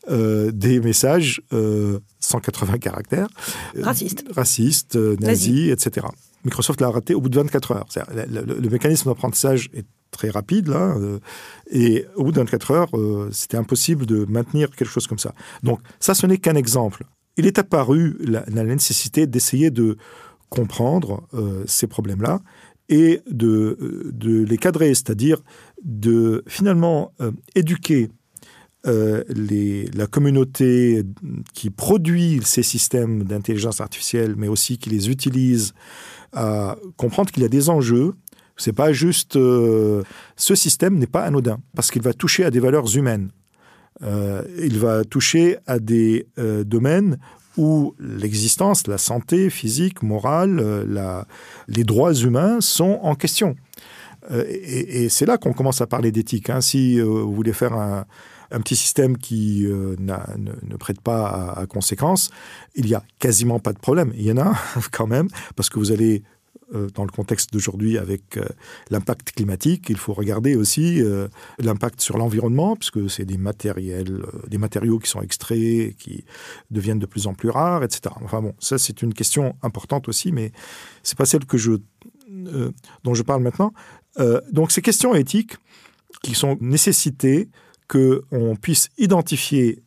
des 0.09 0.81
messages 0.81 1.43
180 2.21 2.79
caractères. 2.79 3.29
Racistes. 3.81 4.25
racistes, 4.35 4.97
nazis, 4.97 5.71
etc. 5.71 6.07
Microsoft 6.45 6.81
l'a 6.81 6.91
raté 6.91 7.15
au 7.15 7.21
bout 7.21 7.29
de 7.29 7.37
24 7.37 7.73
heures. 7.73 7.87
Le, 8.15 8.69
mécanisme 8.69 9.11
d'apprentissage 9.11 9.71
est 9.75 9.87
très 10.11 10.31
rapide, 10.31 10.69
là, 10.69 10.97
et 11.71 12.07
au 12.17 12.25
bout 12.25 12.33
de 12.33 12.39
24 12.39 12.71
heures, 12.71 12.91
c'était 13.33 13.57
impossible 13.57 14.07
de 14.07 14.25
maintenir 14.29 14.71
quelque 14.71 14.91
chose 14.91 15.07
comme 15.07 15.19
ça. 15.19 15.35
Donc 15.63 15.81
ça, 16.01 16.15
ce 16.15 16.27
n'est 16.27 16.39
qu'un 16.39 16.55
exemple 16.55 17.05
il 17.39 17.47
est 17.47 17.59
apparu 17.59 18.19
la, 18.21 18.45
nécessité 18.65 19.27
d'essayer 19.27 19.71
de 19.71 19.97
comprendre 20.51 21.27
euh, 21.33 21.63
ces 21.67 21.87
problèmes-là 21.87 22.41
et 22.91 23.21
de, 23.31 24.11
de, 24.13 24.45
les 24.45 24.59
cadrer, 24.59 24.89
c'est-à-dire 24.89 25.41
de 25.83 26.43
finalement 26.47 27.13
euh, 27.21 27.31
éduquer 27.55 28.11
euh, 28.89 29.23
la 29.95 30.07
communauté 30.07 31.05
qui 31.55 31.71
produit 31.71 32.41
ces 32.45 32.63
systèmes 32.63 33.23
d'intelligence 33.25 33.81
artificielle, 33.81 34.35
mais 34.37 34.49
aussi 34.49 34.79
qui 34.79 34.91
les 34.91 35.11
utilise, 35.11 35.75
à 36.33 36.77
comprendre 36.97 37.31
qu'il 37.31 37.43
y 37.43 37.47
a 37.47 37.51
des 37.51 37.71
enjeux. 37.71 38.15
C'est 38.57 38.73
pas 38.73 38.93
juste 38.93 39.35
ce 39.35 40.05
système 40.55 40.99
n'est 40.99 41.07
pas 41.07 41.23
anodin 41.23 41.61
parce 41.77 41.93
qu'il 41.93 42.03
va 42.03 42.13
toucher 42.13 42.45
à 42.45 42.51
des 42.51 42.59
valeurs 42.59 42.97
humaines. 42.97 43.31
Euh, 44.03 44.43
il 44.63 44.79
va 44.79 45.05
toucher 45.05 45.59
à 45.67 45.79
des 45.79 46.27
euh, 46.39 46.65
domaines 46.65 47.19
où 47.57 47.95
l'existence, 47.99 48.87
la 48.87 48.99
santé 48.99 49.51
physique, 49.51 50.03
morale, 50.03 50.61
euh, 50.61 51.23
les 51.67 51.83
droits 51.83 52.15
humains 52.15 52.61
sont 52.61 53.01
en 53.03 53.17
question. 53.17 53.57
et, 54.31 55.09
c'est 55.09 55.27
là 55.27 55.39
qu'on 55.39 55.53
commence 55.53 55.81
à 55.81 55.87
parler 55.87 56.13
d'éthique. 56.13 56.51
Hein. 56.51 56.61
Si 56.61 57.01
vous 57.01 57.33
voulez 57.35 57.53
faire 57.53 57.73
un, 57.73 58.05
petit 58.51 58.77
système 58.77 59.19
qui 59.19 59.67
ne, 59.67 60.77
prête 60.77 61.01
pas 61.01 61.27
à, 61.27 61.61
à, 61.61 61.67
conséquence, 61.67 62.31
il 62.75 62.89
y 62.89 62.95
a 62.95 63.03
quasiment 63.19 63.59
pas 63.59 63.73
de 63.73 63.79
problème. 63.79 64.13
Il 64.17 64.23
y 64.23 64.33
en 64.33 64.39
a 64.39 64.55
quand 64.93 65.07
même, 65.07 65.29
parce 65.57 65.69
que 65.69 65.79
vous 65.79 65.93
allez 65.93 66.23
euh, 66.75 66.89
dans 66.95 67.05
le 67.05 67.11
contexte 67.11 67.51
d'aujourd'hui 67.51 67.97
avec 67.97 68.37
euh, 68.37 68.45
l'impact 68.91 69.33
climatique, 69.33 69.87
il 69.89 69.97
faut 69.97 70.13
regarder 70.13 70.55
aussi 70.55 71.01
euh, 71.01 71.27
l'impact 71.59 72.03
sur 72.03 72.19
l'environnement, 72.19 72.77
puisque 72.77 73.09
c'est 73.09 73.25
des 73.25 73.39
matériels, 73.39 74.23
des 74.49 74.59
matériaux 74.59 74.99
qui 74.99 75.09
sont 75.09 75.23
extraits, 75.23 75.97
qui 75.97 76.27
deviennent 76.71 76.99
de 76.99 77.07
plus 77.07 77.27
en 77.27 77.33
plus 77.33 77.49
rares, 77.49 77.85
etc. 77.85 78.15
Enfin 78.23 78.43
bon, 78.43 78.55
ça 78.59 78.77
c'est 78.77 79.01
une 79.01 79.15
question 79.15 79.57
importante 79.63 80.09
aussi, 80.09 80.31
mais 80.31 80.53
c'est 81.03 81.17
pas 81.17 81.25
celle 81.25 81.41
dont 83.03 83.15
je 83.15 83.23
parle 83.23 83.43
maintenant. 83.43 83.73
donc 84.53 84.71
ces 84.71 84.83
questions 84.83 85.15
éthiques 85.15 85.57
qui 86.23 86.35
sont 86.35 86.59
nécessitées 86.61 87.49
qu'on 87.89 88.57
puisse 88.61 88.91
identifier 88.99 89.83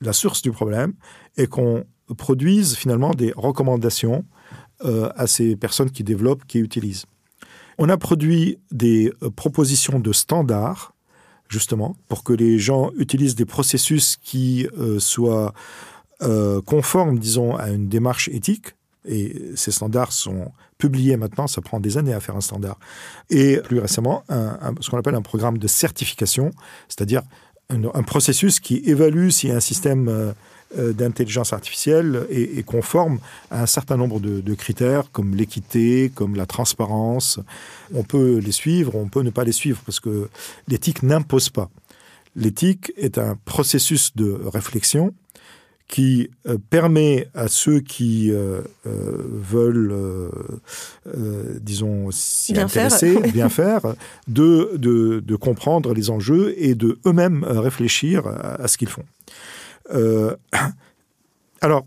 la 0.00 0.12
source 0.12 0.42
du 0.42 0.50
problème 0.50 0.94
et 1.36 1.46
qu'on 1.46 1.84
produise 2.16 2.76
finalement 2.76 3.12
des 3.12 3.32
recommandations 3.36 4.24
euh, 4.84 5.10
à 5.14 5.26
ces 5.26 5.54
personnes 5.56 5.90
qui 5.90 6.02
développent, 6.02 6.44
qui 6.46 6.58
utilisent. 6.58 7.06
On 7.78 7.88
a 7.88 7.96
produit 7.96 8.58
des 8.70 9.12
euh, 9.22 9.30
propositions 9.30 10.00
de 10.00 10.12
standards, 10.12 10.94
justement, 11.48 11.96
pour 12.08 12.24
que 12.24 12.32
les 12.32 12.58
gens 12.58 12.90
utilisent 12.96 13.34
des 13.34 13.44
processus 13.44 14.16
qui 14.16 14.66
euh, 14.78 14.98
soient 14.98 15.54
conformes, 16.66 17.18
disons, 17.18 17.56
à 17.56 17.70
une 17.70 17.88
démarche 17.88 18.28
éthique. 18.28 18.76
Et 19.04 19.50
ces 19.56 19.72
standards 19.72 20.12
sont 20.12 20.52
publiés 20.82 21.16
maintenant, 21.16 21.46
ça 21.46 21.60
prend 21.60 21.78
des 21.78 21.96
années 21.96 22.12
à 22.12 22.18
faire 22.18 22.34
un 22.34 22.40
standard. 22.40 22.76
Et 23.30 23.58
plus 23.58 23.78
récemment, 23.78 24.24
ce 24.80 24.90
qu'on 24.90 24.98
appelle 24.98 25.14
un 25.14 25.22
programme 25.22 25.58
de 25.58 25.68
certification, 25.68 26.50
c'est-à-dire 26.88 27.22
un, 27.70 28.02
processus 28.02 28.58
qui 28.58 28.82
évalue 28.84 29.28
si 29.28 29.48
un 29.48 29.60
système 29.60 30.08
euh, 30.08 30.92
d'intelligence 30.92 31.52
artificielle 31.52 32.26
est, 32.30 32.64
conforme 32.64 33.20
à 33.52 33.62
un 33.62 33.66
certain 33.66 33.96
nombre 33.96 34.18
de, 34.18 34.54
critères 34.54 35.04
comme 35.12 35.36
l'équité, 35.36 36.10
comme 36.12 36.34
la 36.34 36.46
transparence. 36.46 37.38
On 37.94 38.02
peut 38.02 38.38
les 38.38 38.52
suivre, 38.52 38.96
on 38.96 39.08
peut 39.08 39.22
ne 39.22 39.30
pas 39.30 39.44
les 39.44 39.52
suivre 39.52 39.80
parce 39.86 40.00
que 40.00 40.28
l'éthique 40.66 41.04
n'impose 41.04 41.48
pas. 41.48 41.70
L'éthique 42.34 42.92
est 42.96 43.18
un 43.18 43.36
processus 43.44 44.16
de 44.16 44.32
réflexion 44.52 45.14
qui 45.88 46.30
euh, 46.46 46.56
permet 46.70 47.28
à 47.34 47.48
ceux 47.48 47.80
qui 47.80 48.30
euh, 48.30 48.62
euh, 48.86 49.22
veulent, 49.30 49.94
disons, 51.60 52.10
s'y 52.10 52.52
Bien 52.54 52.68
faire. 52.68 52.86
intéresser, 52.86 53.30
bien 53.32 53.48
faire, 53.48 53.82
de, 54.28 54.70
de, 54.76 55.20
de 55.20 55.36
comprendre 55.36 55.92
les 55.94 56.10
enjeux 56.10 56.54
et 56.56 56.74
de 56.74 56.98
eux-mêmes 57.06 57.44
réfléchir 57.44 58.26
à, 58.26 58.62
à 58.62 58.68
ce 58.68 58.78
qu'ils 58.78 58.88
font. 58.88 59.04
Alors, 61.60 61.86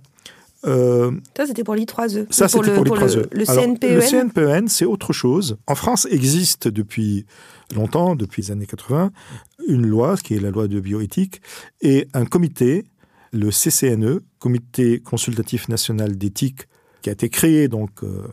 Ça, 0.63 1.47
c'était 1.47 1.63
pour 1.63 1.75
l'I3E. 1.75 2.27
ça, 2.29 2.47
c'était 2.47 2.73
pour 2.73 2.84
les 2.84 2.91
trois 2.91 3.08
le, 3.08 3.21
E. 3.21 3.29
le 3.31 3.49
Alors, 3.49 3.63
CNPEN. 3.63 3.95
Le 3.95 4.01
CNPEN, 4.01 4.67
c'est 4.67 4.86
autre 4.86 5.13
chose. 5.13 5.58
En 5.67 5.75
France, 5.75 6.08
existe 6.12 6.67
depuis 6.67 7.25
longtemps, 7.73 8.15
depuis 8.15 8.43
les 8.43 8.51
années 8.51 8.65
80, 8.65 9.12
une 9.67 9.86
loi, 9.86 10.15
qui 10.17 10.36
est 10.36 10.39
la 10.39 10.51
loi 10.51 10.67
de 10.67 10.79
bioéthique, 10.79 11.41
et 11.81 12.08
un 12.13 12.25
comité, 12.25 12.86
le 13.36 13.50
CCNE, 13.50 14.21
Comité 14.39 15.00
consultatif 15.00 15.67
national 15.69 16.17
d'éthique, 16.17 16.67
qui 17.02 17.10
a 17.10 17.13
été 17.13 17.30
créé 17.30 17.67
donc 17.67 18.04
euh, 18.04 18.28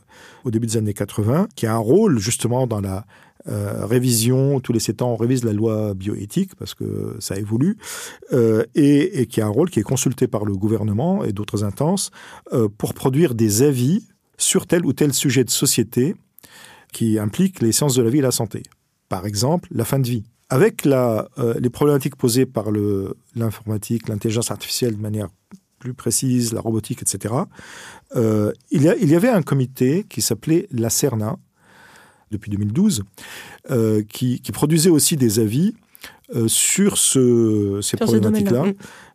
au 0.44 0.50
début 0.50 0.66
des 0.66 0.76
années 0.76 0.94
80, 0.94 1.48
qui 1.56 1.66
a 1.66 1.74
un 1.74 1.78
rôle 1.78 2.18
justement 2.18 2.66
dans 2.66 2.80
la 2.80 3.04
euh, 3.48 3.84
révision, 3.84 4.60
tous 4.60 4.72
les 4.72 4.78
sept 4.78 5.02
ans, 5.02 5.12
on 5.12 5.16
révise 5.16 5.44
la 5.44 5.52
loi 5.52 5.94
bioéthique 5.94 6.54
parce 6.54 6.74
que 6.74 7.16
ça 7.18 7.36
évolue, 7.36 7.76
euh, 8.32 8.64
et, 8.74 9.20
et 9.20 9.26
qui 9.26 9.40
a 9.40 9.46
un 9.46 9.50
rôle 9.50 9.68
qui 9.68 9.80
est 9.80 9.84
consulté 9.84 10.28
par 10.28 10.44
le 10.44 10.54
gouvernement 10.54 11.24
et 11.24 11.32
d'autres 11.32 11.64
instances 11.64 12.10
pour 12.78 12.94
produire 12.94 13.34
des 13.34 13.62
avis 13.62 14.06
sur 14.38 14.66
tel 14.66 14.86
ou 14.86 14.92
tel 14.92 15.12
sujet 15.12 15.44
de 15.44 15.50
société 15.50 16.14
qui 16.92 17.18
implique 17.18 17.60
les 17.60 17.72
sciences 17.72 17.96
de 17.96 18.02
la 18.02 18.10
vie 18.10 18.18
et 18.18 18.22
la 18.22 18.30
santé. 18.30 18.62
Par 19.08 19.26
exemple, 19.26 19.68
la 19.72 19.84
fin 19.84 19.98
de 19.98 20.08
vie. 20.08 20.24
Avec 20.54 20.84
la, 20.84 21.28
euh, 21.38 21.54
les 21.58 21.70
problématiques 21.70 22.16
posées 22.16 22.46
par 22.46 22.66
l'informatique, 23.34 24.08
l'intelligence 24.08 24.50
artificielle 24.50 24.96
de 24.96 25.00
manière 25.02 25.28
plus 25.78 25.94
précise, 25.94 26.52
la 26.52 26.60
robotique, 26.60 27.02
etc., 27.02 27.34
euh, 28.16 28.52
il, 28.70 28.82
y 28.82 28.88
a- 28.88 28.96
il 28.96 29.08
y 29.10 29.14
avait 29.16 29.28
un 29.30 29.42
comité 29.42 30.04
qui 30.08 30.20
s'appelait 30.22 30.68
la 30.70 30.90
CERNA, 30.90 31.36
depuis 32.30 32.50
2012, 32.50 33.02
euh, 33.70 34.02
qui, 34.08 34.40
qui 34.40 34.52
produisait 34.52 34.90
aussi 34.90 35.16
des 35.16 35.38
avis 35.38 35.74
sur 36.46 36.96
ce, 36.96 37.80
ces 37.82 37.96
ce 37.98 38.04
problématiques-là, 38.04 38.62
Mm. 38.70 38.74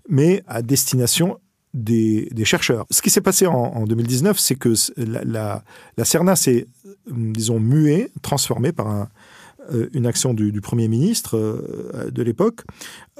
mais 0.09 0.43
à 0.47 0.61
destination 0.61 1.39
des, 1.73 2.27
des 2.31 2.45
chercheurs. 2.45 2.85
Ce 2.91 3.01
qui 3.01 3.09
s'est 3.09 3.21
passé 3.21 3.47
en, 3.47 3.53
en 3.55 3.85
2019, 3.85 4.37
c'est 4.39 4.55
que 4.55 4.73
la, 4.97 5.23
la, 5.23 5.63
la 5.97 6.05
CERNA 6.05 6.35
s'est, 6.35 6.67
euh, 6.85 6.93
disons, 7.11 7.59
muée, 7.59 8.11
transformée 8.21 8.71
par 8.71 8.87
un, 8.87 9.09
une 9.93 10.05
action 10.05 10.33
du, 10.33 10.61
Premier 10.61 10.87
ministre 10.87 11.37
euh, 11.37 12.09
de 12.11 12.23
l'époque 12.23 12.61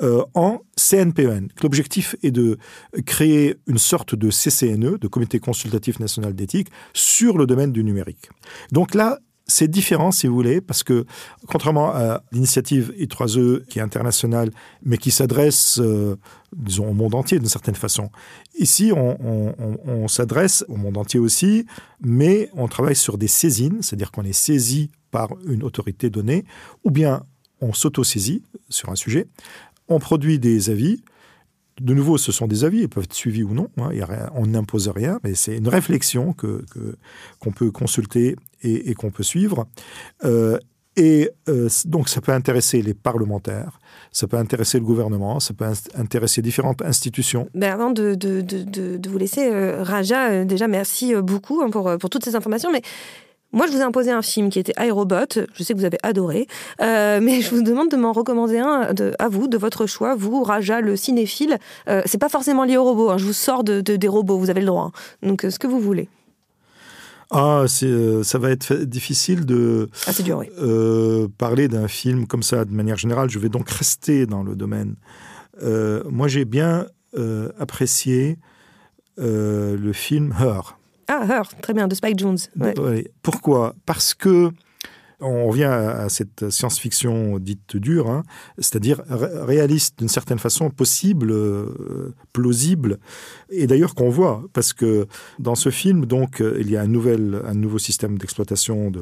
euh, 0.02 0.24
en 0.34 0.62
CNPEN. 0.76 1.50
L'objectif 1.62 2.16
est 2.24 2.32
de 2.32 2.58
créer 3.06 3.58
une 3.68 3.78
sorte 3.78 4.16
de 4.16 4.30
CCNE, 4.30 4.98
de 4.98 5.08
Comité 5.08 5.40
consultatif 5.40 6.00
national 6.00 6.34
d'éthique, 6.34 6.68
sur 6.94 7.38
le 7.38 7.46
domaine 7.46 7.72
du 7.72 7.84
numérique. 7.84 8.30
Donc 8.72 8.96
là, 8.96 9.20
c'est 9.50 9.70
différent, 9.70 10.12
si 10.12 10.28
vous 10.28 10.36
voulez, 10.36 10.60
parce 10.60 10.84
que 10.84 11.06
contrairement 11.48 11.92
à 11.96 12.22
l'initiative 12.34 12.94
I3E, 13.00 13.66
qui 13.68 13.80
est 13.80 13.82
internationale, 13.82 14.52
mais 14.84 14.98
qui 14.98 15.10
s'adresse, 15.10 15.80
euh, 15.80 16.18
disons, 16.54 16.90
au 16.90 16.94
monde 16.94 17.16
entier 17.16 17.40
d'une 17.40 17.48
certaine 17.48 17.76
façon, 17.76 18.10
ici, 18.60 18.92
on- 18.94 19.56
on 19.86 20.08
s'adresse 20.10 20.66
au 20.68 20.76
monde 20.76 20.98
entier 20.98 21.20
aussi, 21.20 21.66
mais 22.02 22.50
on 22.54 22.68
travaille 22.68 22.96
sur 22.98 23.18
des 23.18 23.30
saisines, 23.30 23.82
c'est-à-dire 23.82 24.12
qu'on 24.12 24.24
est 24.24 24.34
saisi 24.34 24.92
par 25.18 25.30
une 25.54 25.64
autorité 25.64 26.06
donnée, 26.18 26.42
ou 26.86 26.92
bien 26.92 27.14
on 27.60 27.72
s'auto-saisit 27.74 28.44
sur 28.70 28.88
un 28.90 28.96
sujet, 28.96 29.26
on 29.88 30.00
produit 30.00 30.38
des 30.38 30.70
avis. 30.70 30.96
De 31.82 31.94
nouveau, 32.00 32.18
ce 32.18 32.32
sont 32.32 32.48
des 32.48 32.64
avis, 32.64 32.82
ils 32.82 32.90
peuvent 32.90 33.04
être 33.10 33.14
suivis 33.26 33.44
ou 33.50 33.54
non. 33.54 33.68
hein, 33.78 33.90
on 34.42 34.46
n'impose 34.48 34.88
rien, 34.90 35.20
mais 35.24 35.34
c'est 35.36 35.58
une 35.58 35.68
réflexion 35.80 36.34
que 36.34 36.52
que- 36.74 36.96
qu'on 37.40 37.52
peut 37.60 37.72
consulter 37.72 38.36
et, 38.62 38.94
qu'on 39.00 39.12
peut 39.18 39.24
suivre. 39.34 39.60
Euh, 40.24 40.58
et 40.96 41.30
euh, 41.48 41.70
donc, 41.86 42.10
ça 42.10 42.20
peut 42.26 42.32
intéresser 42.42 42.82
les 42.82 42.96
parlementaires, 43.10 43.74
ça 44.12 44.26
peut 44.28 44.38
intéresser 44.46 44.78
le 44.80 44.86
gouvernement, 44.92 45.40
ça 45.40 45.54
peut 45.54 45.66
in- 45.74 46.02
intéresser 46.04 46.42
différentes 46.42 46.82
institutions. 46.82 47.44
Ben, 47.54 47.72
avant 47.78 47.92
de, 48.00 48.16
de, 48.16 48.42
de, 48.42 49.10
vous 49.12 49.20
laisser, 49.24 49.46
euh, 49.48 49.84
Raja, 49.84 50.44
déjà 50.46 50.68
merci 50.68 51.06
beaucoup 51.32 51.62
hein, 51.62 51.70
pour, 51.70 51.86
pour 52.02 52.10
toutes 52.10 52.26
ces 52.26 52.36
informations. 52.36 52.72
Mais 52.72 52.82
moi, 53.54 53.66
je 53.68 53.72
vous 53.72 53.78
ai 53.80 53.84
imposé 53.84 54.12
un 54.12 54.22
film 54.22 54.50
qui 54.50 54.60
était 54.60 54.74
Aérobot. 54.78 55.40
Je 55.54 55.64
sais 55.64 55.74
que 55.74 55.80
vous 55.80 55.86
avez 55.86 55.98
adoré. 56.04 56.48
Euh, 56.82 57.20
mais 57.22 57.42
je 57.42 57.50
vous 57.56 57.62
demande 57.64 57.90
de 57.90 57.96
m'en 57.96 58.12
recommander 58.12 58.60
un 58.60 58.94
de, 58.94 59.14
à 59.20 59.30
vous, 59.30 59.48
de 59.48 59.58
votre 59.58 59.86
choix. 59.88 60.16
Vous, 60.16 60.44
Raja, 60.44 60.82
le 60.82 60.96
cinéphile. 60.98 61.58
Euh, 61.88 62.02
c'est 62.06 62.18
pas 62.20 62.30
forcément 62.30 62.66
lié 62.66 62.78
aux 62.78 62.84
robots. 62.84 63.10
hein. 63.10 63.18
Je 63.18 63.26
vous 63.26 63.34
sors 63.34 63.64
de, 63.64 63.80
de- 63.82 63.96
des 63.96 64.08
robots. 64.08 64.38
Vous 64.38 64.50
avez 64.50 64.60
le 64.60 64.68
droit. 64.68 64.92
hein. 64.94 65.28
Donc, 65.28 65.46
euh, 65.46 65.50
ce 65.50 65.60
que 65.60 65.68
vous 65.68 65.80
voulez. 65.80 66.10
Ah, 67.32 67.66
c'est, 67.68 67.86
euh, 67.88 68.24
ça 68.24 68.38
va 68.38 68.52
être 68.52 68.74
difficile 68.74 69.46
de 69.46 69.90
Ah, 70.08 70.14
c'est 70.14 70.24
dur, 70.24 70.38
oui. 70.38 70.48
euh, 70.60 71.28
parler 71.38 71.68
d'un 71.68 71.88
film 71.88 72.26
comme 72.28 72.44
ça 72.44 72.64
de 72.64 72.72
manière 72.72 72.98
générale. 72.98 73.30
Je 73.30 73.40
vais 73.40 73.50
donc 73.50 73.70
rester 73.70 74.26
dans 74.26 74.44
le 74.44 74.56
domaine. 74.56 74.96
Moi, 75.62 76.28
j'ai 76.28 76.46
bien 76.46 76.86
apprécié 77.60 78.38
le 79.18 79.92
film 79.94 80.34
Her. 80.40 80.77
Ah, 81.08 81.26
Her, 81.28 81.44
très 81.62 81.74
bien, 81.74 81.88
de 81.88 81.96
Spike 81.96 82.20
Jones. 82.20 82.38
Ouais. 82.60 82.78
Ouais. 82.80 83.12
Pourquoi? 83.22 83.76
Parce 83.86 84.14
que 84.14 84.50
on 85.20 85.48
revient 85.48 85.64
à 85.64 86.10
cette 86.10 86.52
science-fiction 86.52 87.40
dite 87.40 87.76
dure, 87.76 88.08
hein, 88.08 88.22
c'est-à-dire 88.60 89.02
ré- 89.10 89.40
réaliste 89.46 89.98
d'une 89.98 90.10
certaine 90.10 90.38
façon, 90.38 90.70
possible, 90.70 91.32
euh, 91.32 92.14
plausible, 92.34 93.00
et 93.50 93.66
d'ailleurs 93.66 93.96
qu'on 93.96 94.12
voit, 94.12 94.44
parce 94.54 94.74
que 94.74 95.08
dans 95.40 95.56
ce 95.56 95.72
film, 95.72 96.06
donc, 96.06 96.40
euh, 96.40 96.58
il 96.60 96.70
y 96.70 96.78
a 96.78 96.82
un, 96.82 96.88
nouvel, 96.88 97.42
un 97.48 97.56
nouveau 97.56 97.80
système 97.80 98.20
d'exploitation 98.20 98.92
de, 98.92 99.02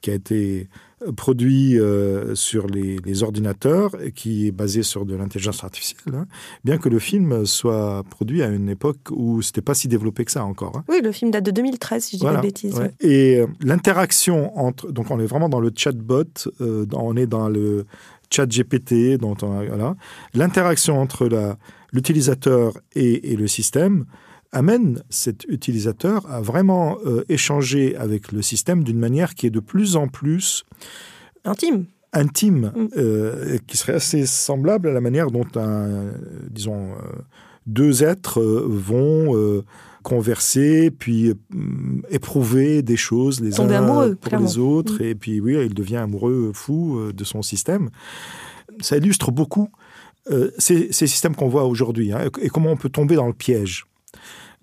qui 0.00 0.10
a 0.10 0.14
été 0.14 0.68
produit 1.16 1.78
euh, 1.78 2.34
sur 2.34 2.66
les, 2.66 2.96
les 3.04 3.22
ordinateurs, 3.22 3.90
et 4.02 4.12
qui 4.12 4.46
est 4.46 4.50
basé 4.50 4.82
sur 4.82 5.04
de 5.04 5.14
l'intelligence 5.14 5.62
artificielle, 5.62 6.14
hein, 6.14 6.26
bien 6.64 6.78
que 6.78 6.88
le 6.88 6.98
film 6.98 7.44
soit 7.44 8.02
produit 8.10 8.42
à 8.42 8.46
une 8.48 8.68
époque 8.68 8.98
où 9.10 9.42
c'était 9.42 9.60
pas 9.60 9.74
si 9.74 9.88
développé 9.88 10.24
que 10.24 10.32
ça 10.32 10.44
encore. 10.44 10.76
hein. 10.78 10.84
Oui, 10.88 11.00
le 11.02 11.12
film 11.12 11.30
date 11.30 11.44
de 11.44 11.50
2013, 11.50 12.02
si 12.04 12.12
je 12.12 12.20
dis 12.20 12.22
Voilà, 12.22 12.38
pas 12.38 12.42
de 12.42 12.46
bêtises. 12.48 12.74
ouais. 12.78 12.92
Et 13.00 13.38
euh, 13.40 13.46
l'interaction 13.60 14.58
entre. 14.58 14.90
Donc, 14.90 15.10
on 15.10 15.20
est 15.20 15.26
vraiment 15.26 15.48
dans 15.48 15.60
le 15.60 15.70
chatbot, 15.74 16.24
euh, 16.60 16.86
on 16.92 17.16
est 17.16 17.26
dans 17.26 17.48
le 17.48 17.84
chat 18.30 18.46
GPT, 18.46 19.18
dont 19.18 19.36
on, 19.42 19.64
voilà. 19.66 19.96
L'interaction 20.34 20.98
entre 20.98 21.28
l'utilisateur 21.92 22.72
et, 22.94 23.32
et 23.32 23.36
le 23.36 23.46
système 23.46 24.06
amène 24.56 25.02
cet 25.10 25.44
utilisateur 25.48 26.30
à 26.30 26.40
vraiment 26.40 26.98
euh, 27.04 27.24
échanger 27.28 27.96
avec 27.96 28.32
le 28.32 28.42
système 28.42 28.84
d'une 28.84 28.98
manière 28.98 29.34
qui 29.34 29.46
est 29.46 29.50
de 29.50 29.60
plus 29.60 29.96
en 29.96 30.08
plus 30.08 30.64
Intime. 31.44 31.84
intime, 32.12 32.72
Mm. 32.74 32.86
euh, 32.96 33.58
qui 33.66 33.76
serait 33.76 33.94
assez 33.94 34.26
semblable 34.26 34.88
à 34.88 34.92
la 34.92 35.00
manière 35.00 35.30
dont, 35.30 35.46
un, 35.56 36.12
disons, 36.50 36.92
euh, 36.92 37.22
deux 37.66 38.02
êtres 38.02 38.40
vont 38.42 39.62
converser, 40.02 40.90
puis 40.92 41.30
euh, 41.30 41.34
éprouver 42.10 42.80
des 42.82 42.96
choses 42.96 43.40
les 43.40 43.50
Tomber 43.50 43.74
uns 43.74 43.82
amoureux, 43.82 44.14
pour 44.14 44.28
clairement. 44.30 44.46
les 44.46 44.58
autres, 44.58 45.02
Mm. 45.02 45.06
et 45.06 45.14
puis 45.16 45.40
oui, 45.40 45.56
il 45.66 45.74
devient 45.74 45.96
amoureux, 45.96 46.52
fou 46.54 46.98
euh, 46.98 47.12
de 47.12 47.24
son 47.24 47.42
système. 47.42 47.90
Ça 48.80 48.96
illustre 48.98 49.32
beaucoup 49.32 49.68
euh, 50.30 50.50
ces, 50.58 50.92
ces 50.92 51.06
systèmes 51.08 51.34
qu'on 51.34 51.48
voit 51.48 51.64
aujourd'hui, 51.64 52.12
hein, 52.12 52.28
et 52.40 52.48
comment 52.48 52.70
on 52.70 52.76
peut 52.76 52.88
tomber 52.88 53.16
dans 53.16 53.26
le 53.26 53.32
piège. 53.32 53.86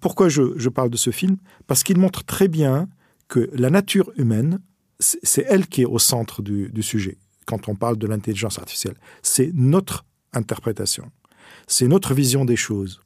Pourquoi 0.04 0.28
je, 0.28 0.68
parle 0.68 0.90
de 0.90 0.98
ce 0.98 1.12
film? 1.12 1.38
Parce 1.66 1.82
qu'il 1.82 1.98
montre 1.98 2.26
très 2.26 2.50
bien 2.50 2.90
que 3.30 3.50
la 3.54 3.70
nature 3.70 4.12
humaine, 4.18 4.60
c'est 5.00 5.46
elle 5.48 5.66
qui 5.66 5.84
est 5.84 5.86
au 5.86 5.98
centre 5.98 6.42
du, 6.42 6.84
sujet 6.84 7.18
quand 7.46 7.70
on 7.70 7.76
parle 7.76 7.98
de 7.98 8.06
l'intelligence 8.06 8.60
artificielle. 8.60 8.96
C'est 9.22 9.52
notre 9.54 10.04
interprétation, 10.34 11.10
c'est 11.68 11.88
notre 11.88 12.14
vision 12.14 12.44
des 12.44 12.58
choses. 12.58 13.00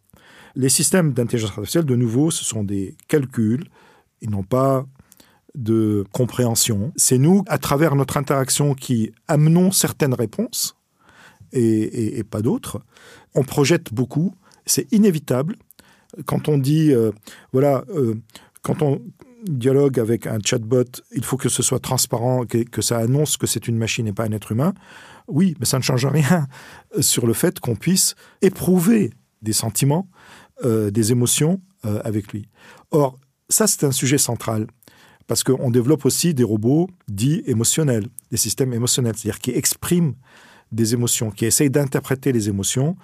Les 0.56 0.70
systèmes 0.70 1.14
d'intelligence 1.14 1.52
artificielle, 1.52 1.86
de 1.86 1.96
nouveau, 1.96 2.32
ce 2.32 2.44
sont 2.44 2.64
des 2.64 2.98
calculs, 3.08 3.70
ils 4.22 4.32
n'ont 4.32 4.42
pas 4.42 4.84
de 5.54 6.04
compréhension. 6.12 6.94
C'est 6.96 7.20
nous, 7.20 7.44
à 7.46 7.60
travers 7.60 7.94
notre 7.94 8.18
interaction, 8.18 8.74
qui 8.74 9.12
amenons 9.28 9.72
certaines 9.72 10.16
réponses 10.16 10.76
et 11.52 12.24
pas 12.24 12.42
d'autres. 12.42 12.82
On 13.36 13.44
projette 13.44 13.94
beaucoup, 13.94 14.34
c'est 14.66 14.92
inévitable. 14.92 15.58
Quand 16.26 16.50
on 16.50 16.58
dit, 16.58 16.92
euh, 16.92 17.12
voilà, 17.54 17.84
euh, 17.90 18.16
quand 18.62 18.82
on 18.82 19.02
dialogue 19.46 20.00
avec 20.00 20.28
un 20.28 20.40
chatbot, 20.44 20.84
il 21.16 21.24
faut 21.24 21.38
que 21.38 21.50
ce 21.50 21.64
soit 21.64 21.80
transparent, 21.80 22.46
que, 22.46 22.82
ça 22.82 22.98
annonce 22.98 23.38
que 23.38 23.48
c'est 23.48 23.68
une 23.68 23.78
machine 23.78 24.08
et 24.08 24.14
pas 24.14 24.26
un 24.26 24.32
être 24.32 24.52
humain. 24.52 24.74
Oui, 25.28 25.56
mais 25.60 25.66
ça 25.66 25.78
ne 25.78 25.84
change 25.84 26.06
rien 26.06 26.48
sur 27.00 27.28
le 27.28 27.34
fait 27.34 27.60
qu'on 27.60 27.76
puisse 27.76 28.16
éprouver 28.42 29.12
des 29.42 29.54
sentiments, 29.54 30.10
euh, 30.66 30.90
des 30.90 31.12
émotions 31.12 31.62
avec 32.04 32.34
lui. 32.34 32.50
Or, 32.92 33.18
ça, 33.48 33.66
c'est 33.66 33.86
un 33.86 33.94
sujet 33.94 34.18
central 34.18 34.68
parce 35.26 35.44
qu'on 35.46 35.72
développe 35.72 36.06
aussi 36.06 36.34
des 36.34 36.44
robots 36.44 36.90
dits 37.08 37.44
émotionnels, 37.46 38.08
des 38.30 38.36
systèmes 38.36 38.74
émotionnels, 38.74 39.14
c'est-à-dire 39.16 39.40
qui 39.40 39.52
expriment 39.52 40.16
des 40.74 40.94
émotions, 40.94 41.32
qui 41.32 41.46
essayent 41.46 41.70
d'interpréter 41.70 42.34
les 42.34 42.50
émotions 42.50 42.98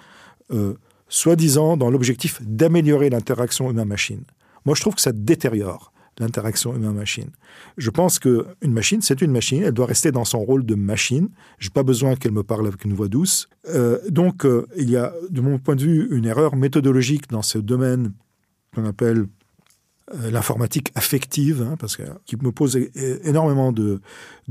soi-disant 1.14 1.76
dans 1.76 1.90
l'objectif 1.90 2.42
d'améliorer 2.42 3.08
l'interaction 3.08 3.70
humain-machine. 3.70 4.24
Moi, 4.64 4.74
je 4.74 4.80
trouve 4.80 4.96
que 4.96 5.00
ça 5.00 5.12
détériore 5.12 5.92
l'interaction 6.18 6.74
humain-machine. 6.74 7.30
Je 7.76 7.90
pense 7.90 8.18
qu'une 8.18 8.44
machine, 8.62 9.00
c'est 9.00 9.22
une 9.22 9.30
machine, 9.30 9.62
elle 9.62 9.72
doit 9.72 9.86
rester 9.86 10.10
dans 10.10 10.24
son 10.24 10.40
rôle 10.40 10.66
de 10.66 10.74
machine. 10.74 11.28
Je 11.58 11.68
n'ai 11.68 11.72
pas 11.72 11.84
besoin 11.84 12.16
qu'elle 12.16 12.32
me 12.32 12.42
parle 12.42 12.66
avec 12.66 12.84
une 12.84 12.94
voix 12.94 13.06
douce. 13.06 13.48
Euh, 13.68 13.98
donc, 14.08 14.44
euh, 14.44 14.66
il 14.76 14.90
y 14.90 14.96
a, 14.96 15.12
de 15.30 15.40
mon 15.40 15.58
point 15.58 15.76
de 15.76 15.84
vue, 15.84 16.08
une 16.10 16.24
erreur 16.24 16.56
méthodologique 16.56 17.28
dans 17.30 17.42
ce 17.42 17.58
domaine 17.58 18.12
qu'on 18.74 18.84
appelle 18.84 19.26
euh, 20.14 20.30
l'informatique 20.32 20.90
affective, 20.96 21.62
hein, 21.62 21.76
parce 21.78 21.96
que, 21.96 22.02
qui 22.26 22.36
me 22.36 22.50
pose 22.50 22.76
énormément 23.22 23.70
de, 23.70 24.00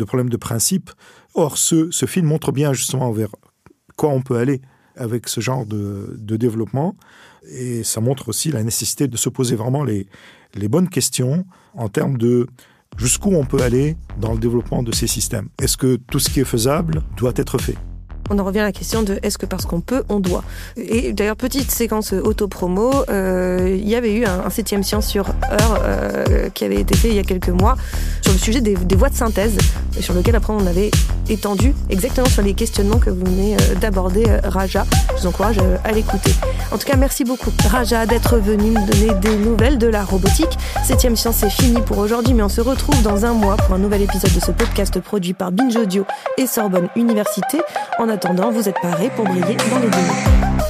problèmes 0.07 0.29
de 0.29 0.37
principe. 0.37 0.91
Or, 1.33 1.57
ce, 1.57 1.91
ce, 1.91 2.05
film 2.05 2.27
montre 2.27 2.53
bien 2.53 2.71
justement 2.71 3.11
vers 3.11 3.35
quoi 3.97 4.09
on 4.11 4.21
peut 4.21 4.37
aller 4.37 4.61
avec 4.95 5.27
ce 5.27 5.41
genre 5.41 5.65
de, 5.65 6.17
développement. 6.19 6.95
Et 7.49 7.83
ça 7.83 8.01
montre 8.01 8.29
aussi 8.29 8.51
la 8.51 8.63
nécessité 8.63 9.07
de 9.07 9.17
se 9.17 9.29
poser 9.29 9.55
vraiment 9.55 9.83
les 9.83 10.07
bonnes 10.69 10.89
questions 10.89 11.45
en 11.75 11.89
termes 11.89 12.17
de 12.17 12.47
jusqu'où 12.97 13.33
on 13.33 13.45
peut 13.45 13.61
aller 13.61 13.97
dans 14.19 14.33
le 14.33 14.39
développement 14.39 14.83
de 14.83 14.91
ces 14.91 15.07
systèmes. 15.07 15.49
Est-ce 15.61 15.77
que 15.77 15.95
tout 15.95 16.19
ce 16.19 16.29
qui 16.29 16.39
est 16.39 16.45
faisable 16.45 17.03
doit 17.17 17.33
être 17.35 17.57
fait? 17.57 17.77
On 18.29 18.39
en 18.39 18.43
revient 18.43 18.59
à 18.59 18.63
la 18.63 18.71
question 18.71 19.03
de 19.03 19.19
est-ce 19.23 19.37
que 19.37 19.45
parce 19.45 19.65
qu'on 19.65 19.81
peut, 19.81 20.03
on 20.09 20.19
doit. 20.19 20.43
Et 20.77 21.13
d'ailleurs, 21.13 21.35
petite 21.35 21.71
séquence 21.71 22.13
auto-promo, 22.13 22.91
euh, 23.09 23.77
il 23.79 23.87
y 23.87 23.95
avait 23.95 24.13
eu 24.13 24.25
un, 24.25 24.49
septième 24.49 24.83
science 24.83 25.07
sur 25.07 25.29
heure 25.29 25.79
euh, 25.83 26.49
qui 26.53 26.63
avait 26.63 26.79
été 26.79 26.95
fait 26.95 27.09
il 27.09 27.15
y 27.15 27.19
a 27.19 27.23
quelques 27.23 27.49
mois 27.49 27.75
sur 28.21 28.33
le 28.33 28.39
sujet 28.39 28.61
des, 28.61 28.75
voies 28.95 29.09
de 29.09 29.15
synthèse, 29.15 29.57
sur 29.99 30.13
lequel 30.13 30.35
après 30.35 30.53
on 30.53 30.65
avait 30.67 30.91
étendu 31.29 31.73
exactement 31.89 32.27
sur 32.27 32.41
les 32.41 32.53
questionnements 32.53 32.99
que 32.99 33.09
vous 33.09 33.25
venez 33.25 33.55
euh, 33.55 33.75
d'aborder, 33.75 34.25
Raja. 34.43 34.85
Je 35.15 35.21
vous 35.21 35.27
encourage 35.27 35.57
à 35.83 35.91
l'écouter. 35.91 36.31
En 36.71 36.77
tout 36.77 36.87
cas, 36.87 36.95
merci 36.95 37.23
beaucoup, 37.23 37.51
Raja, 37.69 38.05
d'être 38.05 38.37
venu 38.37 38.71
me 38.71 38.85
donner 38.91 39.19
des 39.19 39.37
nouvelles 39.37 39.77
de 39.77 39.87
la 39.87 40.03
robotique. 40.03 40.57
Septième 40.85 41.15
science 41.15 41.43
est 41.43 41.49
fini 41.49 41.81
pour 41.81 41.97
aujourd'hui, 41.97 42.33
mais 42.33 42.43
on 42.43 42.49
se 42.49 42.61
retrouve 42.61 43.01
dans 43.01 43.25
un 43.25 43.33
mois 43.33 43.57
pour 43.57 43.75
un 43.75 43.79
nouvel 43.79 44.01
épisode 44.03 44.33
de 44.33 44.39
ce 44.39 44.51
podcast 44.51 44.99
produit 44.99 45.33
par 45.33 45.51
Binge 45.51 45.75
Audio 45.75 46.05
et 46.37 46.47
Sorbonne 46.47 46.89
Université. 46.95 47.59
Attendant, 48.13 48.51
vous 48.51 48.69
êtes 48.69 48.79
parés 48.79 49.09
pour 49.15 49.25
briller 49.25 49.57
dans 49.71 49.79
les 49.79 49.89
données. 49.89 50.62